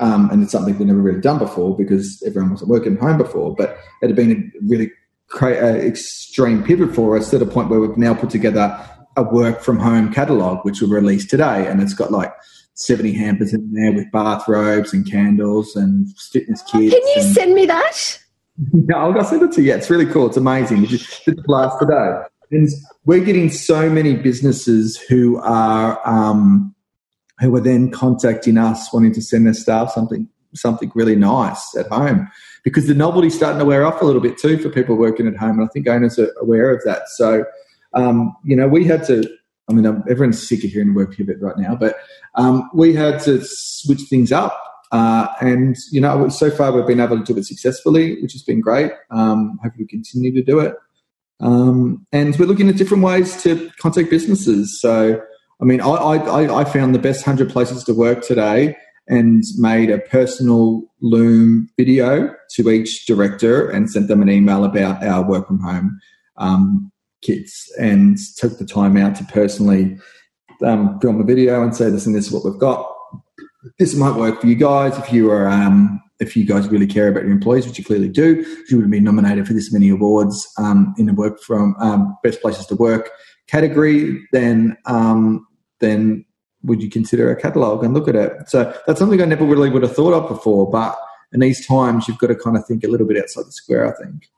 Um, 0.00 0.30
and 0.30 0.42
it's 0.42 0.52
something 0.52 0.76
we've 0.78 0.86
never 0.86 1.00
really 1.00 1.20
done 1.20 1.38
before 1.38 1.76
because 1.76 2.22
everyone 2.26 2.52
wasn't 2.52 2.70
working 2.70 2.96
home 2.96 3.18
before, 3.18 3.54
but 3.54 3.78
it 4.00 4.06
had 4.06 4.16
been 4.16 4.52
a 4.54 4.66
really 4.66 4.90
create 5.30 5.58
an 5.58 5.76
extreme 5.76 6.62
pivot 6.62 6.94
for 6.94 7.16
us 7.16 7.30
to 7.30 7.38
the 7.38 7.46
point 7.46 7.70
where 7.70 7.80
we've 7.80 7.96
now 7.96 8.14
put 8.14 8.30
together 8.30 8.78
a 9.16 9.22
work 9.22 9.60
from 9.60 9.78
home 9.78 10.12
catalog, 10.12 10.64
which 10.64 10.80
we 10.80 10.88
released 10.88 11.30
today. 11.30 11.66
And 11.66 11.80
it's 11.80 11.94
got 11.94 12.10
like 12.10 12.32
70 12.74 13.12
hampers 13.12 13.54
in 13.54 13.72
there 13.72 13.92
with 13.92 14.10
bathrobes 14.12 14.92
and 14.92 15.08
candles 15.08 15.76
and 15.76 16.08
fitness 16.32 16.62
kits. 16.62 16.94
Can 16.94 17.02
you 17.08 17.14
and, 17.16 17.34
send 17.34 17.54
me 17.54 17.66
that? 17.66 18.18
No, 18.74 18.96
I'll 18.96 19.24
send 19.24 19.40
it 19.40 19.52
to 19.52 19.62
you. 19.62 19.68
Yeah, 19.68 19.76
It's 19.76 19.88
really 19.88 20.04
cool. 20.04 20.26
It's 20.26 20.36
amazing. 20.36 20.82
It's 20.82 20.90
just 20.90 21.24
the 21.24 21.42
last 21.48 21.78
today. 21.78 22.20
And 22.50 22.68
we're 23.06 23.24
getting 23.24 23.48
so 23.48 23.88
many 23.88 24.16
businesses 24.16 24.98
who 24.98 25.38
are 25.38 25.98
um, 26.06 26.74
who 27.38 27.56
are 27.56 27.60
then 27.60 27.90
contacting 27.90 28.58
us 28.58 28.92
wanting 28.92 29.14
to 29.14 29.22
send 29.22 29.46
their 29.46 29.54
staff 29.54 29.92
something 29.92 30.28
something 30.54 30.92
really 30.94 31.16
nice 31.16 31.74
at 31.74 31.86
home 31.88 32.28
because 32.64 32.86
the 32.86 32.94
novelty's 32.94 33.34
starting 33.34 33.58
to 33.58 33.64
wear 33.64 33.86
off 33.86 34.02
a 34.02 34.04
little 34.04 34.20
bit 34.20 34.38
too 34.38 34.58
for 34.58 34.68
people 34.68 34.96
working 34.96 35.26
at 35.26 35.36
home. 35.36 35.58
And 35.58 35.68
I 35.68 35.72
think 35.72 35.88
owners 35.88 36.18
are 36.18 36.32
aware 36.40 36.70
of 36.70 36.82
that. 36.84 37.08
So, 37.08 37.44
um, 37.94 38.36
you 38.44 38.56
know, 38.56 38.68
we 38.68 38.84
had 38.84 39.04
to, 39.06 39.28
I 39.68 39.72
mean, 39.72 39.86
um, 39.86 40.04
everyone's 40.08 40.46
sick 40.46 40.64
of 40.64 40.70
hearing 40.70 40.88
the 40.88 40.94
word 40.94 41.12
pivot 41.12 41.38
right 41.40 41.56
now, 41.56 41.74
but 41.74 41.96
um, 42.34 42.68
we 42.74 42.94
had 42.94 43.20
to 43.22 43.40
switch 43.42 44.02
things 44.08 44.32
up. 44.32 44.60
Uh, 44.92 45.28
and, 45.40 45.76
you 45.92 46.00
know, 46.00 46.28
so 46.28 46.50
far 46.50 46.72
we've 46.72 46.86
been 46.86 47.00
able 47.00 47.16
to 47.16 47.32
do 47.32 47.38
it 47.38 47.46
successfully, 47.46 48.20
which 48.22 48.32
has 48.32 48.42
been 48.42 48.60
great. 48.60 48.90
Um, 49.10 49.58
hopefully 49.62 49.84
we 49.84 49.88
continue 49.88 50.32
to 50.32 50.42
do 50.42 50.58
it. 50.58 50.74
Um, 51.40 52.06
and 52.12 52.36
we're 52.38 52.46
looking 52.46 52.68
at 52.68 52.76
different 52.76 53.02
ways 53.02 53.42
to 53.44 53.70
contact 53.78 54.10
businesses. 54.10 54.80
So, 54.80 55.22
I 55.60 55.64
mean, 55.64 55.80
I, 55.80 55.86
I, 55.86 56.60
I 56.60 56.64
found 56.64 56.94
the 56.94 56.98
best 56.98 57.26
100 57.26 57.50
places 57.50 57.84
to 57.84 57.94
work 57.94 58.22
today 58.22 58.76
and 59.10 59.42
made 59.58 59.90
a 59.90 59.98
personal 59.98 60.84
Loom 61.02 61.68
video 61.76 62.34
to 62.52 62.70
each 62.70 63.06
director 63.06 63.68
and 63.68 63.90
sent 63.90 64.08
them 64.08 64.22
an 64.22 64.30
email 64.30 64.64
about 64.64 65.02
our 65.02 65.26
work 65.26 65.46
from 65.46 65.58
home 65.58 65.98
um, 66.36 66.92
kits 67.22 67.70
and 67.78 68.18
took 68.36 68.58
the 68.58 68.66
time 68.66 68.96
out 68.96 69.14
to 69.16 69.24
personally 69.24 69.98
um, 70.64 71.00
film 71.00 71.20
a 71.20 71.24
video 71.24 71.62
and 71.62 71.74
say, 71.74 71.86
listen, 71.86 72.12
this 72.12 72.26
is 72.26 72.32
what 72.32 72.44
we've 72.44 72.60
got. 72.60 72.94
This 73.78 73.94
might 73.94 74.16
work 74.16 74.40
for 74.40 74.46
you 74.46 74.54
guys 74.54 74.96
if 74.98 75.12
you 75.12 75.30
are 75.30 75.48
um, 75.48 76.00
if 76.18 76.36
you 76.36 76.44
guys 76.44 76.68
really 76.68 76.86
care 76.86 77.08
about 77.08 77.24
your 77.24 77.32
employees, 77.32 77.66
which 77.66 77.78
you 77.78 77.84
clearly 77.84 78.08
do. 78.08 78.44
You 78.68 78.76
would 78.76 78.84
have 78.84 78.90
been 78.90 79.04
nominated 79.04 79.46
for 79.46 79.54
this 79.54 79.72
many 79.72 79.88
awards 79.88 80.50
um, 80.58 80.94
in 80.98 81.06
the 81.06 81.14
work 81.14 81.40
from 81.40 81.74
um, 81.80 82.16
best 82.22 82.40
places 82.42 82.66
to 82.66 82.76
work 82.76 83.10
category. 83.48 84.22
Then 84.32 84.76
um, 84.86 85.46
then 85.80 86.24
would 86.62 86.82
you 86.82 86.90
consider 86.90 87.30
a 87.30 87.40
catalogue 87.40 87.84
and 87.84 87.94
look 87.94 88.08
at 88.08 88.16
it? 88.16 88.48
So 88.48 88.74
that's 88.86 88.98
something 88.98 89.20
I 89.20 89.24
never 89.24 89.44
really 89.44 89.70
would 89.70 89.82
have 89.82 89.94
thought 89.94 90.14
of 90.14 90.28
before. 90.28 90.70
But 90.70 90.98
in 91.32 91.40
these 91.40 91.66
times, 91.66 92.08
you've 92.08 92.18
got 92.18 92.28
to 92.28 92.34
kind 92.34 92.56
of 92.56 92.66
think 92.66 92.84
a 92.84 92.88
little 92.88 93.06
bit 93.06 93.16
outside 93.16 93.46
the 93.46 93.52
square. 93.52 93.86
I 93.86 94.02
think. 94.02 94.28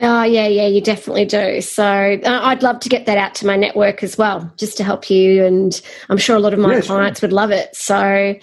Oh, 0.00 0.24
yeah, 0.24 0.48
yeah, 0.48 0.66
you 0.66 0.80
definitely 0.80 1.26
do. 1.26 1.60
So 1.60 1.84
uh, 1.84 2.40
I'd 2.42 2.62
love 2.62 2.80
to 2.80 2.88
get 2.88 3.06
that 3.06 3.18
out 3.18 3.36
to 3.36 3.46
my 3.46 3.56
network 3.56 4.02
as 4.02 4.18
well, 4.18 4.52
just 4.56 4.76
to 4.78 4.84
help 4.84 5.08
you. 5.08 5.44
And 5.44 5.80
I'm 6.08 6.18
sure 6.18 6.34
a 6.34 6.40
lot 6.40 6.52
of 6.52 6.58
my 6.58 6.74
yeah, 6.74 6.80
clients 6.80 7.20
sure. 7.20 7.28
would 7.28 7.32
love 7.32 7.52
it. 7.52 7.74
So, 7.76 8.34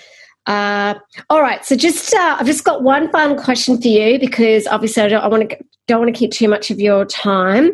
uh, 0.46 0.94
all 1.30 1.42
right. 1.42 1.66
So 1.66 1.76
just 1.76 2.14
uh, 2.14 2.38
I've 2.40 2.46
just 2.46 2.64
got 2.64 2.82
one 2.82 3.12
final 3.12 3.36
question 3.36 3.82
for 3.82 3.90
you 3.90 4.20
because 4.20 4.68
obviously 4.68 5.04
I 5.04 5.08
don't, 5.10 5.22
I 5.22 5.28
want 5.28 5.50
to 5.50 5.58
don't 5.88 6.00
want 6.00 6.14
to 6.14 6.18
keep 6.18 6.32
too 6.32 6.48
much 6.48 6.72
of 6.72 6.80
your 6.80 7.04
time. 7.04 7.72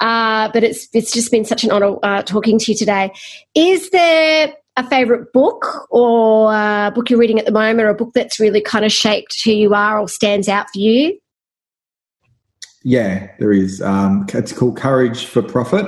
Uh, 0.00 0.50
but 0.52 0.64
it's 0.64 0.88
it's 0.92 1.12
just 1.12 1.30
been 1.30 1.44
such 1.44 1.62
an 1.62 1.70
honor 1.70 1.96
uh, 2.02 2.22
talking 2.22 2.58
to 2.58 2.72
you 2.72 2.76
today. 2.76 3.12
Is 3.54 3.90
there 3.90 4.54
a 4.80 4.88
favorite 4.88 5.32
book 5.32 5.86
or 5.90 6.52
a 6.52 6.92
book 6.94 7.10
you're 7.10 7.18
reading 7.18 7.38
at 7.38 7.44
the 7.44 7.52
moment, 7.52 7.86
or 7.86 7.90
a 7.90 7.94
book 7.94 8.12
that's 8.14 8.40
really 8.40 8.60
kind 8.60 8.84
of 8.84 8.92
shaped 8.92 9.42
who 9.44 9.52
you 9.52 9.74
are 9.74 10.00
or 10.00 10.08
stands 10.08 10.48
out 10.48 10.66
for 10.72 10.78
you? 10.78 11.18
Yeah, 12.82 13.30
there 13.38 13.52
is. 13.52 13.82
Um, 13.82 14.26
it's 14.32 14.52
called 14.52 14.76
Courage 14.76 15.26
for 15.26 15.42
Profit, 15.42 15.86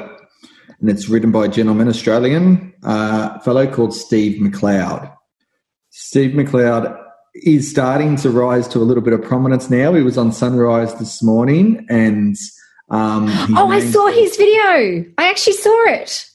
and 0.80 0.90
it's 0.90 1.08
written 1.08 1.32
by 1.32 1.46
a 1.46 1.48
gentleman, 1.48 1.88
Australian 1.88 2.72
uh, 2.82 3.38
fellow 3.40 3.66
called 3.66 3.94
Steve 3.94 4.40
McLeod. 4.40 5.10
Steve 5.90 6.32
McLeod 6.32 6.98
is 7.34 7.70
starting 7.70 8.16
to 8.16 8.30
rise 8.30 8.68
to 8.68 8.78
a 8.78 8.84
little 8.84 9.02
bit 9.02 9.14
of 9.14 9.22
prominence 9.22 9.70
now. 9.70 9.94
He 9.94 10.02
was 10.02 10.18
on 10.18 10.32
Sunrise 10.32 10.94
this 10.96 11.22
morning, 11.22 11.86
and 11.88 12.36
um, 12.90 13.26
oh, 13.56 13.70
I 13.70 13.80
saw 13.80 14.08
his 14.08 14.36
video. 14.36 15.10
I 15.16 15.30
actually 15.30 15.54
saw 15.54 15.88
it. 15.88 16.26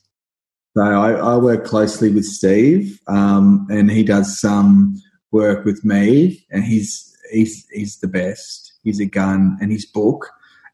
I, 0.81 1.13
I 1.13 1.37
work 1.37 1.65
closely 1.65 2.11
with 2.11 2.25
Steve, 2.25 2.99
um, 3.07 3.67
and 3.69 3.89
he 3.89 4.03
does 4.03 4.39
some 4.39 4.95
work 5.31 5.65
with 5.65 5.83
me, 5.83 6.45
and 6.51 6.63
he's 6.63 7.15
he's 7.31 7.65
he's 7.71 7.99
the 7.99 8.07
best. 8.07 8.73
He's 8.83 8.99
a 8.99 9.05
gun, 9.05 9.57
and 9.61 9.71
his 9.71 9.85
book 9.85 10.29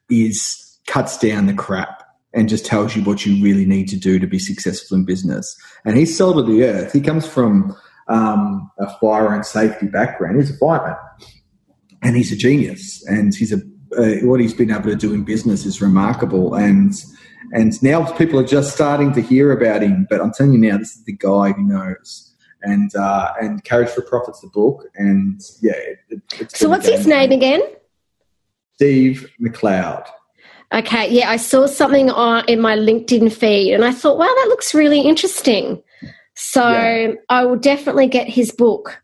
is 0.09 0.79
cuts 0.87 1.17
down 1.17 1.45
the 1.45 1.53
crap 1.53 2.03
and 2.33 2.49
just 2.49 2.65
tells 2.65 2.95
you 2.95 3.03
what 3.03 3.25
you 3.25 3.41
really 3.43 3.65
need 3.65 3.87
to 3.87 3.95
do 3.95 4.19
to 4.19 4.27
be 4.27 4.39
successful 4.39 4.97
in 4.97 5.05
business. 5.05 5.55
And 5.85 5.97
he's 5.97 6.17
sold 6.17 6.39
of 6.39 6.47
the 6.47 6.63
earth. 6.63 6.91
He 6.91 6.99
comes 6.99 7.27
from 7.27 7.75
um, 8.07 8.71
a 8.79 8.89
fire 8.99 9.33
and 9.33 9.45
safety 9.45 9.87
background. 9.87 10.37
He's 10.37 10.53
a 10.53 10.57
fireman, 10.57 10.97
and 12.01 12.15
he's 12.15 12.31
a 12.31 12.35
genius. 12.35 13.03
And 13.07 13.33
he's 13.33 13.53
a 13.53 13.61
uh, 13.97 14.25
what 14.25 14.39
he's 14.39 14.53
been 14.53 14.71
able 14.71 14.89
to 14.89 14.95
do 14.95 15.13
in 15.13 15.23
business 15.23 15.65
is 15.65 15.81
remarkable. 15.81 16.55
And 16.55 16.93
and 17.51 17.81
now 17.83 18.11
people 18.13 18.39
are 18.39 18.45
just 18.45 18.73
starting 18.73 19.13
to 19.13 19.21
hear 19.21 19.51
about 19.51 19.83
him. 19.83 20.07
But 20.09 20.21
I'm 20.21 20.31
telling 20.31 20.53
you 20.53 20.59
now, 20.59 20.77
this 20.77 20.95
is 20.95 21.03
the 21.03 21.13
guy 21.13 21.51
who 21.51 21.63
knows. 21.63 22.33
And 22.61 22.95
uh, 22.95 23.33
and 23.41 23.63
Courage 23.65 23.89
for 23.89 24.01
Profit's 24.01 24.41
the 24.41 24.47
book. 24.47 24.85
And 24.95 25.41
yeah, 25.61 25.73
it, 26.09 26.55
so 26.55 26.69
what's 26.69 26.87
his 26.87 27.05
name 27.05 27.31
again? 27.31 27.61
Steve 28.75 29.29
McLeod. 29.41 30.07
Okay, 30.73 31.11
yeah, 31.11 31.29
I 31.29 31.37
saw 31.37 31.67
something 31.67 32.09
on 32.09 32.45
in 32.47 32.59
my 32.59 32.75
LinkedIn 32.75 33.31
feed, 33.31 33.73
and 33.73 33.85
I 33.85 33.91
thought, 33.91 34.17
wow, 34.17 34.25
that 34.25 34.47
looks 34.47 34.73
really 34.73 35.01
interesting. 35.01 35.83
So 36.35 36.67
yeah. 36.67 37.13
I 37.29 37.45
will 37.45 37.57
definitely 37.57 38.07
get 38.07 38.27
his 38.27 38.51
book. 38.51 39.03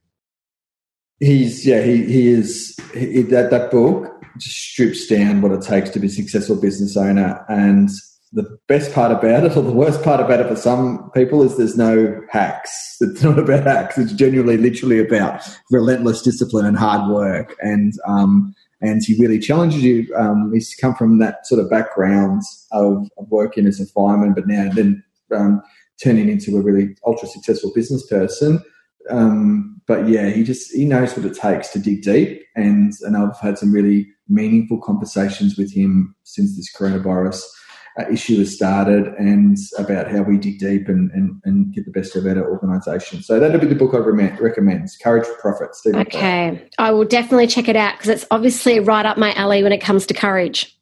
He's 1.19 1.65
yeah, 1.67 1.81
he 1.81 2.05
he 2.05 2.27
is 2.29 2.75
he, 2.93 3.21
that 3.23 3.51
that 3.51 3.71
book 3.71 4.18
just 4.39 4.57
strips 4.57 5.07
down 5.07 5.41
what 5.41 5.51
it 5.51 5.61
takes 5.61 5.89
to 5.91 5.99
be 5.99 6.07
a 6.07 6.11
successful 6.11 6.55
business 6.59 6.97
owner, 6.97 7.43
and 7.49 7.89
the 8.31 8.59
best 8.67 8.93
part 8.93 9.11
about 9.11 9.43
it, 9.43 9.57
or 9.57 9.63
the 9.63 9.71
worst 9.71 10.03
part 10.03 10.19
about 10.19 10.39
it 10.39 10.47
for 10.47 10.55
some 10.55 11.09
people, 11.11 11.41
is 11.41 11.57
there's 11.57 11.77
no 11.77 12.21
hacks. 12.29 12.97
It's 13.01 13.23
not 13.23 13.39
about 13.39 13.63
hacks. 13.63 13.97
It's 13.97 14.11
genuinely, 14.11 14.57
literally 14.57 14.99
about 14.99 15.41
relentless 15.71 16.21
discipline 16.21 16.65
and 16.65 16.77
hard 16.77 17.09
work. 17.09 17.55
And 17.61 17.93
um, 18.05 18.53
and 18.81 19.01
he 19.05 19.19
really 19.19 19.39
challenges 19.39 19.83
you. 19.83 20.13
Um, 20.15 20.51
he's 20.53 20.75
come 20.75 20.95
from 20.95 21.19
that 21.19 21.45
sort 21.47 21.61
of 21.61 21.69
background 21.69 22.41
of, 22.71 23.09
of 23.17 23.29
working 23.29 23.67
as 23.67 23.79
a 23.79 23.85
fireman, 23.87 24.33
but 24.33 24.47
now 24.47 24.69
then 24.73 25.03
um, 25.35 25.61
turning 26.01 26.29
into 26.29 26.57
a 26.57 26.61
really 26.61 26.95
ultra 27.05 27.27
successful 27.27 27.71
business 27.75 28.05
person. 28.07 28.63
Um, 29.09 29.81
but 29.87 30.07
yeah, 30.07 30.29
he 30.29 30.43
just 30.43 30.71
he 30.71 30.85
knows 30.85 31.15
what 31.15 31.25
it 31.25 31.35
takes 31.35 31.69
to 31.69 31.79
dig 31.79 32.03
deep, 32.03 32.43
and 32.55 32.93
and 33.01 33.17
I've 33.17 33.39
had 33.39 33.57
some 33.57 33.73
really 33.73 34.07
meaningful 34.27 34.79
conversations 34.79 35.57
with 35.57 35.73
him 35.73 36.15
since 36.23 36.55
this 36.55 36.71
coronavirus 36.73 37.41
uh, 37.99 38.05
issue 38.11 38.37
has 38.37 38.53
started 38.53 39.07
and 39.15 39.57
about 39.77 40.09
how 40.09 40.21
we 40.21 40.37
dig 40.37 40.59
deep 40.59 40.87
and, 40.87 41.09
and, 41.11 41.41
and 41.43 41.73
get 41.73 41.85
the 41.85 41.91
best 41.91 42.15
of 42.15 42.25
our 42.25 42.49
organisation. 42.49 43.21
So 43.21 43.39
that'll 43.39 43.59
be 43.59 43.67
the 43.67 43.75
book 43.75 43.93
I 43.93 43.97
recommend, 43.97 44.89
Courage 45.03 45.25
for 45.25 45.35
Profit. 45.35 45.75
Stephen 45.75 46.01
okay. 46.01 46.69
I 46.77 46.91
will 46.91 47.05
definitely 47.05 47.47
check 47.47 47.67
it 47.67 47.75
out 47.75 47.97
because 47.97 48.09
it's 48.09 48.25
obviously 48.31 48.79
right 48.79 49.05
up 49.05 49.17
my 49.17 49.33
alley 49.33 49.63
when 49.63 49.71
it 49.71 49.81
comes 49.81 50.05
to 50.07 50.13
courage. 50.13 50.77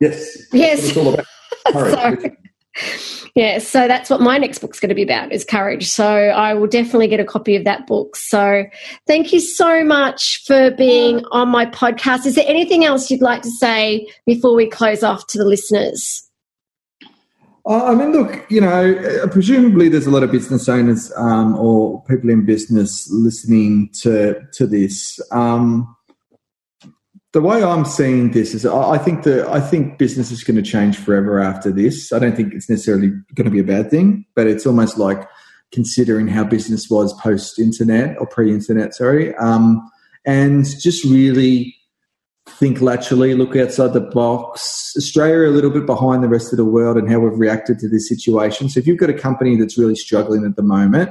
Yes. 0.00 0.38
Yes. 0.52 0.88
It's 0.88 0.96
all 0.96 1.14
about 1.14 1.26
courage. 1.72 2.36
Yeah, 3.36 3.58
so 3.58 3.86
that's 3.86 4.08
what 4.08 4.22
my 4.22 4.38
next 4.38 4.60
book's 4.60 4.80
going 4.80 4.88
to 4.88 4.94
be 4.94 5.02
about 5.02 5.30
is 5.30 5.44
courage. 5.44 5.86
So 5.90 6.06
I 6.06 6.54
will 6.54 6.66
definitely 6.66 7.06
get 7.06 7.20
a 7.20 7.24
copy 7.24 7.54
of 7.54 7.64
that 7.64 7.86
book. 7.86 8.16
So 8.16 8.64
thank 9.06 9.30
you 9.30 9.40
so 9.40 9.84
much 9.84 10.42
for 10.46 10.70
being 10.70 11.22
on 11.32 11.50
my 11.50 11.66
podcast. 11.66 12.24
Is 12.24 12.34
there 12.34 12.46
anything 12.48 12.86
else 12.86 13.10
you'd 13.10 13.20
like 13.20 13.42
to 13.42 13.50
say 13.50 14.08
before 14.24 14.56
we 14.56 14.66
close 14.66 15.02
off 15.02 15.26
to 15.26 15.38
the 15.38 15.44
listeners? 15.44 16.22
I 17.66 17.94
mean, 17.94 18.12
look, 18.12 18.48
you 18.48 18.60
know, 18.60 19.26
presumably 19.30 19.88
there's 19.90 20.06
a 20.06 20.10
lot 20.10 20.22
of 20.22 20.30
business 20.30 20.66
owners 20.66 21.12
um, 21.16 21.56
or 21.56 22.02
people 22.04 22.30
in 22.30 22.46
business 22.46 23.10
listening 23.10 23.90
to 24.00 24.40
to 24.52 24.66
this. 24.66 25.20
Um, 25.30 25.95
the 27.36 27.42
way 27.42 27.62
I'm 27.62 27.84
seeing 27.84 28.30
this 28.30 28.54
is 28.54 28.64
I 28.64 28.96
think 28.96 29.24
that 29.24 29.46
I 29.48 29.60
think 29.60 29.98
business 29.98 30.30
is 30.30 30.42
going 30.42 30.56
to 30.56 30.62
change 30.62 30.96
forever 30.96 31.38
after 31.38 31.70
this. 31.70 32.10
I 32.10 32.18
don't 32.18 32.34
think 32.34 32.54
it's 32.54 32.70
necessarily 32.70 33.08
going 33.34 33.44
to 33.44 33.50
be 33.50 33.60
a 33.60 33.62
bad 33.62 33.90
thing, 33.90 34.24
but 34.34 34.46
it's 34.46 34.64
almost 34.64 34.96
like 34.96 35.28
considering 35.70 36.28
how 36.28 36.44
business 36.44 36.88
was 36.88 37.12
post 37.20 37.58
internet 37.58 38.16
or 38.18 38.26
pre 38.26 38.54
internet, 38.54 38.94
sorry, 38.94 39.34
um, 39.34 39.86
and 40.24 40.64
just 40.80 41.04
really 41.04 41.76
think 42.48 42.80
laterally, 42.80 43.34
look 43.34 43.54
outside 43.54 43.92
the 43.92 44.00
box. 44.00 44.94
Australia 44.96 45.50
a 45.50 45.52
little 45.52 45.68
bit 45.68 45.84
behind 45.84 46.24
the 46.24 46.28
rest 46.28 46.54
of 46.54 46.56
the 46.56 46.64
world 46.64 46.96
and 46.96 47.06
how 47.06 47.18
we've 47.18 47.38
reacted 47.38 47.78
to 47.80 47.88
this 47.90 48.08
situation. 48.08 48.70
So 48.70 48.80
if 48.80 48.86
you've 48.86 48.96
got 48.96 49.10
a 49.10 49.14
company 49.14 49.56
that's 49.56 49.76
really 49.76 49.96
struggling 49.96 50.46
at 50.46 50.56
the 50.56 50.62
moment 50.62 51.10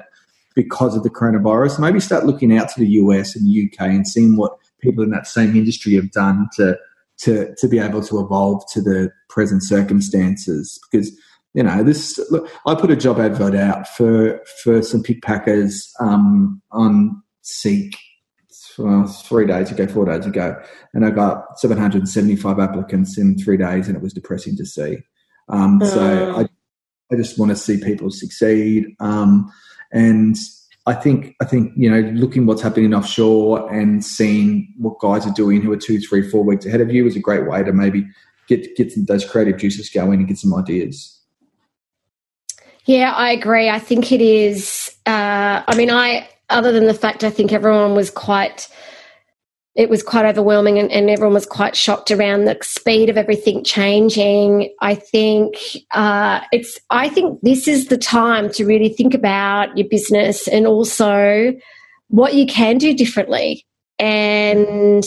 because 0.56 0.98
of 0.98 1.04
the 1.04 1.12
coronavirus, 1.12 1.78
maybe 1.80 2.00
start 2.00 2.26
looking 2.26 2.58
out 2.58 2.70
to 2.70 2.80
the 2.80 2.88
US 3.02 3.36
and 3.36 3.48
UK 3.48 3.82
and 3.82 4.08
seeing 4.08 4.38
what 4.38 4.58
people 4.82 5.04
in 5.04 5.10
that 5.12 5.28
same 5.28 5.56
industry 5.56 5.96
have 5.96 6.12
done 6.12 6.48
to 6.56 6.78
to 7.18 7.54
to 7.56 7.68
be 7.68 7.80
able 7.80 8.02
to 8.04 8.20
evolve 8.20 8.64
to 8.72 8.82
the 8.82 9.12
present 9.30 9.64
circumstances 9.64 10.80
because 10.90 11.12
you 11.54 11.64
know 11.64 11.84
this 11.84 12.20
look, 12.30 12.50
i 12.66 12.76
put 12.76 12.92
a 12.92 12.96
job 12.96 13.20
advert 13.20 13.56
out 13.56 13.88
for 13.88 14.42
for 14.64 14.82
some 14.82 15.02
pickpackers 15.02 15.90
um, 16.00 16.62
on 16.72 17.22
seek 17.42 17.96
well, 18.78 19.08
three 19.08 19.48
days 19.48 19.72
ago 19.72 19.88
four 19.88 20.06
days 20.06 20.26
ago 20.26 20.62
and 20.94 21.06
i 21.06 21.10
got 21.10 21.58
775 21.60 22.60
applicants 22.60 23.18
in 23.18 23.38
three 23.38 23.58
days 23.58 23.88
and 23.88 23.96
it 23.96 24.04
was 24.04 24.14
depressing 24.14 24.58
to 24.58 24.66
see 24.66 24.98
um, 25.48 25.80
so 25.82 26.00
mm. 26.00 26.38
i 26.44 27.14
i 27.14 27.18
just 27.18 27.40
want 27.40 27.50
to 27.50 27.56
see 27.56 27.78
people 27.78 28.10
succeed 28.10 28.88
um, 29.00 29.50
and 29.94 30.36
I 30.88 30.94
think 30.94 31.36
I 31.42 31.46
think 31.46 31.74
you 31.76 31.90
know 31.90 32.02
looking 32.12 32.46
what's 32.46 32.62
happening 32.62 32.94
offshore 32.94 33.72
and 33.74 34.06
seeing 34.06 34.74
what 34.78 35.00
guys 35.00 35.26
are 35.26 35.34
doing 35.34 35.62
who 35.62 35.72
are 35.72 35.78
two, 35.78 36.00
three, 36.00 36.30
four 36.30 36.44
weeks 36.44 36.66
ahead 36.66 36.82
of 36.82 36.92
you 36.92 37.08
is 37.08 37.16
a 37.16 37.20
great 37.20 37.48
way 37.48 37.64
to 37.64 37.74
maybe 37.74 38.08
get 38.48 38.76
get 38.76 38.94
those 39.08 39.26
creative 39.30 39.58
juices 39.58 39.90
going 39.90 40.20
and 40.20 40.28
get 40.28 40.38
some 40.38 40.54
ideas. 40.54 41.12
Yeah, 42.86 43.14
I 43.14 43.32
agree. 43.32 43.68
I 43.68 43.80
think 43.80 44.12
it 44.12 44.22
is. 44.22 44.96
Uh, 45.08 45.64
I 45.68 45.76
mean, 45.76 45.90
I 45.90 46.30
other 46.50 46.72
than 46.72 46.86
the 46.86 46.94
fact 46.94 47.24
I 47.24 47.32
think 47.32 47.52
everyone 47.52 47.96
was 47.96 48.12
quite 48.12 48.68
it 49.76 49.90
was 49.90 50.02
quite 50.02 50.26
overwhelming 50.26 50.80
and, 50.80 50.92
and, 50.92 51.10
everyone 51.10 51.34
was 51.34 51.46
quite 51.46 51.76
shocked 51.76 52.10
around 52.10 52.46
the 52.46 52.58
speed 52.62 53.10
of 53.10 53.18
everything 53.18 53.64
changing. 53.64 54.74
I 54.82 54.96
think 54.96 55.56
uh, 55.92 56.40
it's 56.52 56.80
I 56.90 57.10
think 57.10 57.42
this 57.42 57.68
is 57.68 57.88
the 57.88 57.98
time 57.98 58.50
to 58.52 58.66
really 58.66 58.90
think 58.90 59.14
about 59.14 59.78
your 59.78 59.88
business 59.90 60.48
and 60.48 60.66
also 60.66 61.54
what 62.08 62.34
you 62.34 62.46
can 62.46 62.78
do 62.78 62.94
differently. 62.94 63.66
And, 64.00 65.06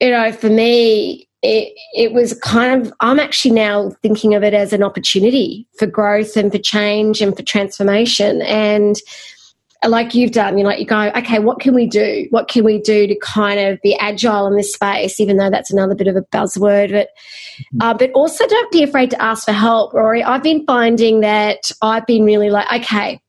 you 0.00 0.10
know, 0.10 0.32
for 0.32 0.48
me, 0.48 1.28
it, 1.42 1.74
it 1.94 2.12
was 2.12 2.38
kind 2.40 2.80
of, 2.80 2.92
I'm 3.00 3.20
actually 3.20 3.50
now 3.50 3.90
thinking 4.02 4.34
of 4.34 4.42
it 4.42 4.54
as 4.54 4.72
an 4.72 4.82
opportunity 4.82 5.68
for 5.78 5.86
growth 5.86 6.36
and 6.36 6.50
for 6.50 6.58
change 6.58 7.20
and 7.20 7.36
for 7.36 7.42
transformation. 7.42 8.40
And 8.42 8.96
like 9.90 10.14
you've 10.14 10.32
done, 10.32 10.56
you 10.56 10.64
know, 10.64 10.70
like 10.70 10.80
you 10.80 10.86
go, 10.86 11.10
okay, 11.16 11.38
what 11.38 11.60
can 11.60 11.74
we 11.74 11.86
do? 11.86 12.26
What 12.30 12.48
can 12.48 12.64
we 12.64 12.78
do 12.78 13.06
to 13.06 13.16
kind 13.20 13.60
of 13.60 13.80
be 13.82 13.96
agile 13.96 14.46
in 14.46 14.56
this 14.56 14.72
space? 14.72 15.20
Even 15.20 15.36
though 15.36 15.50
that's 15.50 15.72
another 15.72 15.94
bit 15.94 16.06
of 16.06 16.16
a 16.16 16.22
buzzword, 16.22 16.92
but 16.92 17.08
mm-hmm. 17.08 17.82
uh, 17.82 17.94
but 17.94 18.10
also 18.12 18.46
don't 18.46 18.72
be 18.72 18.82
afraid 18.82 19.10
to 19.10 19.22
ask 19.22 19.44
for 19.44 19.52
help, 19.52 19.92
Rory. 19.92 20.22
I've 20.22 20.42
been 20.42 20.64
finding 20.66 21.20
that 21.20 21.70
I've 21.82 22.06
been 22.06 22.24
really 22.24 22.50
like, 22.50 22.82
okay, 22.82 23.20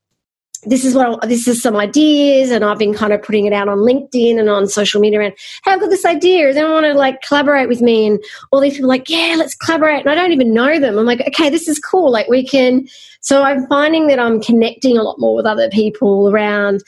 this 0.65 0.83
is 0.83 0.95
what 0.95 1.23
I, 1.23 1.27
this 1.27 1.47
is 1.47 1.61
some 1.61 1.75
ideas 1.75 2.51
and 2.51 2.63
I've 2.63 2.79
been 2.79 2.93
kind 2.93 3.13
of 3.13 3.21
putting 3.21 3.45
it 3.45 3.53
out 3.53 3.67
on 3.67 3.79
LinkedIn 3.79 4.39
and 4.39 4.49
on 4.49 4.67
social 4.67 4.99
media 4.99 5.31
I've 5.65 5.79
got 5.79 5.89
this 5.89 6.05
idea 6.05 6.49
is. 6.49 6.55
They 6.55 6.63
want 6.63 6.85
to 6.85 6.93
like 6.93 7.21
collaborate 7.21 7.67
with 7.67 7.81
me 7.81 8.07
and 8.07 8.23
all 8.51 8.59
these 8.59 8.75
people 8.75 8.89
like, 8.89 9.09
yeah, 9.09 9.35
let's 9.37 9.55
collaborate. 9.55 10.01
And 10.01 10.09
I 10.09 10.15
don't 10.15 10.31
even 10.31 10.53
know 10.53 10.79
them. 10.79 10.97
I'm 10.97 11.05
like, 11.05 11.21
okay, 11.27 11.49
this 11.49 11.67
is 11.67 11.79
cool. 11.79 12.11
Like 12.11 12.27
we 12.27 12.45
can. 12.45 12.87
So 13.25 13.41
I'm 13.41 13.65
finding 13.65 14.05
that 14.07 14.19
I'm 14.19 14.39
connecting 14.39 14.99
a 14.99 15.01
lot 15.01 15.19
more 15.19 15.35
with 15.35 15.47
other 15.47 15.67
people 15.69 16.29
around 16.29 16.83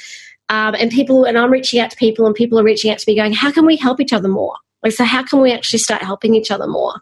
um, 0.49 0.75
and 0.75 0.91
people, 0.91 1.23
and 1.23 1.35
I'm 1.35 1.51
reaching 1.51 1.79
out 1.79 1.89
to 1.89 1.97
people 1.97 2.27
and 2.27 2.35
people 2.35 2.59
are 2.59 2.63
reaching 2.63 2.91
out 2.91 2.99
to 2.99 3.05
me 3.09 3.15
going, 3.15 3.33
how 3.33 3.51
can 3.51 3.65
we 3.65 3.75
help 3.75 3.99
each 3.99 4.13
other 4.13 4.27
more? 4.27 4.53
Like, 4.83 4.93
so 4.93 5.03
how 5.03 5.23
can 5.23 5.41
we 5.41 5.51
actually 5.51 5.79
start 5.79 6.03
helping 6.03 6.35
each 6.35 6.51
other 6.51 6.67
more? 6.67 6.93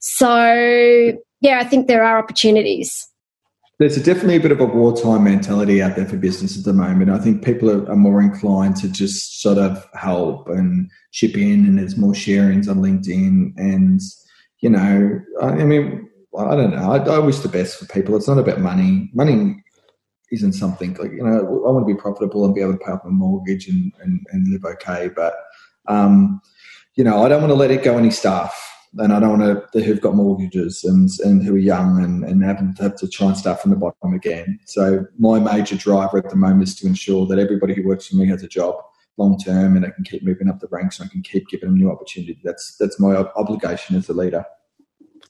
So 0.00 1.12
yeah, 1.42 1.58
I 1.58 1.64
think 1.64 1.86
there 1.86 2.02
are 2.02 2.18
opportunities 2.18 3.08
there's 3.78 3.96
a 3.96 4.02
definitely 4.02 4.36
a 4.36 4.40
bit 4.40 4.52
of 4.52 4.60
a 4.60 4.64
wartime 4.64 5.24
mentality 5.24 5.82
out 5.82 5.96
there 5.96 6.06
for 6.06 6.16
business 6.16 6.56
at 6.56 6.64
the 6.64 6.72
moment. 6.72 7.10
I 7.10 7.18
think 7.18 7.44
people 7.44 7.68
are, 7.68 7.90
are, 7.90 7.96
more 7.96 8.22
inclined 8.22 8.76
to 8.76 8.88
just 8.88 9.42
sort 9.42 9.58
of 9.58 9.84
help 9.94 10.48
and 10.48 10.88
chip 11.10 11.36
in, 11.36 11.66
and 11.66 11.78
there's 11.78 11.96
more 11.96 12.12
sharings 12.12 12.68
on 12.68 12.76
LinkedIn. 12.76 13.54
And 13.56 14.00
you 14.60 14.70
know, 14.70 15.20
I, 15.40 15.46
I 15.46 15.64
mean, 15.64 16.08
I 16.38 16.56
don't 16.56 16.74
know. 16.74 16.92
I, 16.92 16.98
I, 16.98 17.18
wish 17.18 17.38
the 17.40 17.48
best 17.48 17.78
for 17.78 17.86
people. 17.86 18.16
It's 18.16 18.28
not 18.28 18.38
about 18.38 18.60
money. 18.60 19.10
Money 19.12 19.62
isn't 20.30 20.54
something 20.54 20.94
like 20.94 21.12
you 21.12 21.22
know. 21.22 21.40
I 21.66 21.70
want 21.70 21.86
to 21.86 21.94
be 21.94 22.00
profitable 22.00 22.44
and 22.44 22.54
be 22.54 22.62
able 22.62 22.72
to 22.72 22.78
pay 22.78 22.92
off 22.92 23.04
my 23.04 23.10
mortgage 23.10 23.68
and 23.68 23.92
and, 24.00 24.20
and 24.30 24.48
live 24.48 24.64
okay. 24.64 25.10
But 25.14 25.34
um, 25.88 26.40
you 26.94 27.04
know, 27.04 27.24
I 27.24 27.28
don't 27.28 27.42
want 27.42 27.50
to 27.50 27.56
let 27.56 27.70
it 27.70 27.84
go 27.84 27.98
any 27.98 28.10
staff 28.10 28.72
and 28.98 29.12
I 29.12 29.20
don't 29.20 29.38
want 29.38 29.72
to 29.72 29.82
who've 29.82 30.00
got 30.00 30.14
mortgages 30.14 30.84
and 30.84 31.08
and 31.24 31.42
who 31.42 31.54
are 31.54 31.58
young 31.58 32.02
and, 32.02 32.24
and 32.24 32.44
having 32.44 32.74
to 32.74 32.82
have 32.82 32.96
to 32.96 33.08
try 33.08 33.28
and 33.28 33.36
start 33.36 33.60
from 33.60 33.70
the 33.70 33.76
bottom 33.76 34.14
again. 34.14 34.58
So 34.66 35.06
my 35.18 35.38
major 35.38 35.76
driver 35.76 36.18
at 36.18 36.30
the 36.30 36.36
moment 36.36 36.68
is 36.68 36.74
to 36.76 36.86
ensure 36.86 37.26
that 37.26 37.38
everybody 37.38 37.74
who 37.74 37.86
works 37.86 38.08
for 38.08 38.16
me 38.16 38.26
has 38.28 38.42
a 38.42 38.48
job 38.48 38.76
long 39.18 39.38
term 39.38 39.76
and 39.76 39.84
I 39.84 39.90
can 39.90 40.04
keep 40.04 40.22
moving 40.22 40.48
up 40.48 40.60
the 40.60 40.68
ranks 40.70 40.98
and 40.98 41.08
I 41.08 41.12
can 41.12 41.22
keep 41.22 41.48
giving 41.48 41.68
them 41.68 41.78
new 41.78 41.90
opportunities. 41.90 42.42
That's 42.44 42.76
that's 42.76 43.00
my 43.00 43.16
obligation 43.16 43.96
as 43.96 44.08
a 44.08 44.14
leader. 44.14 44.44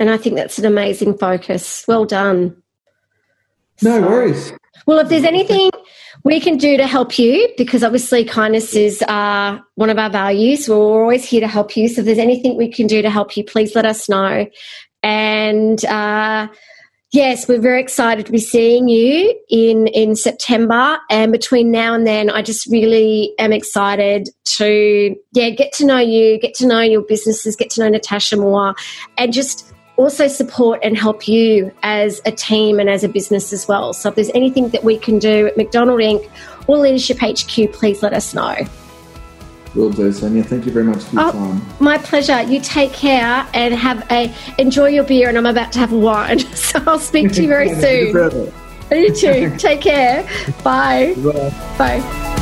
And 0.02 0.10
I 0.10 0.16
think 0.16 0.34
that's 0.34 0.58
an 0.58 0.64
amazing 0.64 1.16
focus. 1.16 1.84
Well 1.86 2.04
done. 2.04 2.60
No 3.82 4.00
so, 4.00 4.08
worries. 4.08 4.52
Well, 4.84 4.98
if 4.98 5.08
there's 5.08 5.22
anything 5.22 5.70
we 6.24 6.40
can 6.40 6.56
do 6.56 6.76
to 6.76 6.88
help 6.88 7.20
you, 7.20 7.48
because 7.56 7.84
obviously 7.84 8.24
kindness 8.24 8.74
is 8.74 9.00
uh, 9.02 9.60
one 9.76 9.90
of 9.90 9.98
our 9.98 10.10
values, 10.10 10.68
we're 10.68 10.74
always 10.74 11.24
here 11.24 11.40
to 11.40 11.46
help 11.46 11.76
you. 11.76 11.86
So 11.86 12.00
if 12.00 12.06
there's 12.06 12.18
anything 12.18 12.56
we 12.56 12.68
can 12.68 12.88
do 12.88 13.00
to 13.00 13.10
help 13.10 13.36
you, 13.36 13.44
please 13.44 13.76
let 13.76 13.86
us 13.86 14.08
know. 14.08 14.44
And 15.04 15.84
uh, 15.84 16.48
yes, 17.12 17.46
we're 17.46 17.60
very 17.60 17.80
excited 17.80 18.26
to 18.26 18.32
be 18.32 18.38
seeing 18.38 18.88
you 18.88 19.38
in 19.50 19.86
in 19.86 20.16
September. 20.16 20.98
And 21.10 21.30
between 21.30 21.70
now 21.70 21.94
and 21.94 22.08
then, 22.08 22.28
I 22.28 22.42
just 22.42 22.66
really 22.66 23.34
am 23.38 23.52
excited 23.52 24.30
to 24.56 25.14
yeah 25.30 25.50
get 25.50 25.72
to 25.74 25.86
know 25.86 25.98
you, 25.98 26.40
get 26.40 26.54
to 26.54 26.66
know 26.66 26.80
your 26.80 27.02
businesses, 27.02 27.54
get 27.54 27.70
to 27.70 27.82
know 27.82 27.88
Natasha 27.88 28.36
more, 28.36 28.74
and 29.16 29.32
just 29.32 29.71
also 29.96 30.26
support 30.28 30.80
and 30.82 30.96
help 30.96 31.28
you 31.28 31.72
as 31.82 32.20
a 32.24 32.32
team 32.32 32.80
and 32.80 32.88
as 32.88 33.04
a 33.04 33.08
business 33.08 33.52
as 33.52 33.68
well. 33.68 33.92
So 33.92 34.08
if 34.08 34.14
there's 34.14 34.30
anything 34.34 34.70
that 34.70 34.84
we 34.84 34.98
can 34.98 35.18
do 35.18 35.46
at 35.46 35.56
McDonald 35.56 36.00
Inc. 36.00 36.28
or 36.66 36.78
Leadership 36.78 37.18
HQ, 37.18 37.72
please 37.72 38.02
let 38.02 38.12
us 38.12 38.34
know. 38.34 38.56
Will 39.74 39.90
do, 39.90 40.12
Sonia. 40.12 40.42
Thank 40.42 40.66
you 40.66 40.72
very 40.72 40.84
much 40.84 41.02
for 41.04 41.14
your 41.14 41.28
oh, 41.28 41.32
time. 41.32 41.62
My 41.80 41.96
pleasure. 41.98 42.42
You 42.42 42.60
take 42.60 42.92
care 42.92 43.46
and 43.54 43.72
have 43.72 44.06
a 44.10 44.34
enjoy 44.58 44.88
your 44.88 45.04
beer. 45.04 45.28
And 45.28 45.38
I'm 45.38 45.46
about 45.46 45.72
to 45.72 45.78
have 45.78 45.92
wine, 45.92 46.40
so 46.54 46.82
I'll 46.86 46.98
speak 46.98 47.32
to 47.32 47.42
you 47.42 47.48
very 47.48 47.68
soon. 47.80 48.52
you 48.90 49.14
too. 49.14 49.56
Take 49.58 49.80
care. 49.80 50.28
Bye. 50.62 51.14
Bye. 51.16 51.76
Bye. 51.78 52.41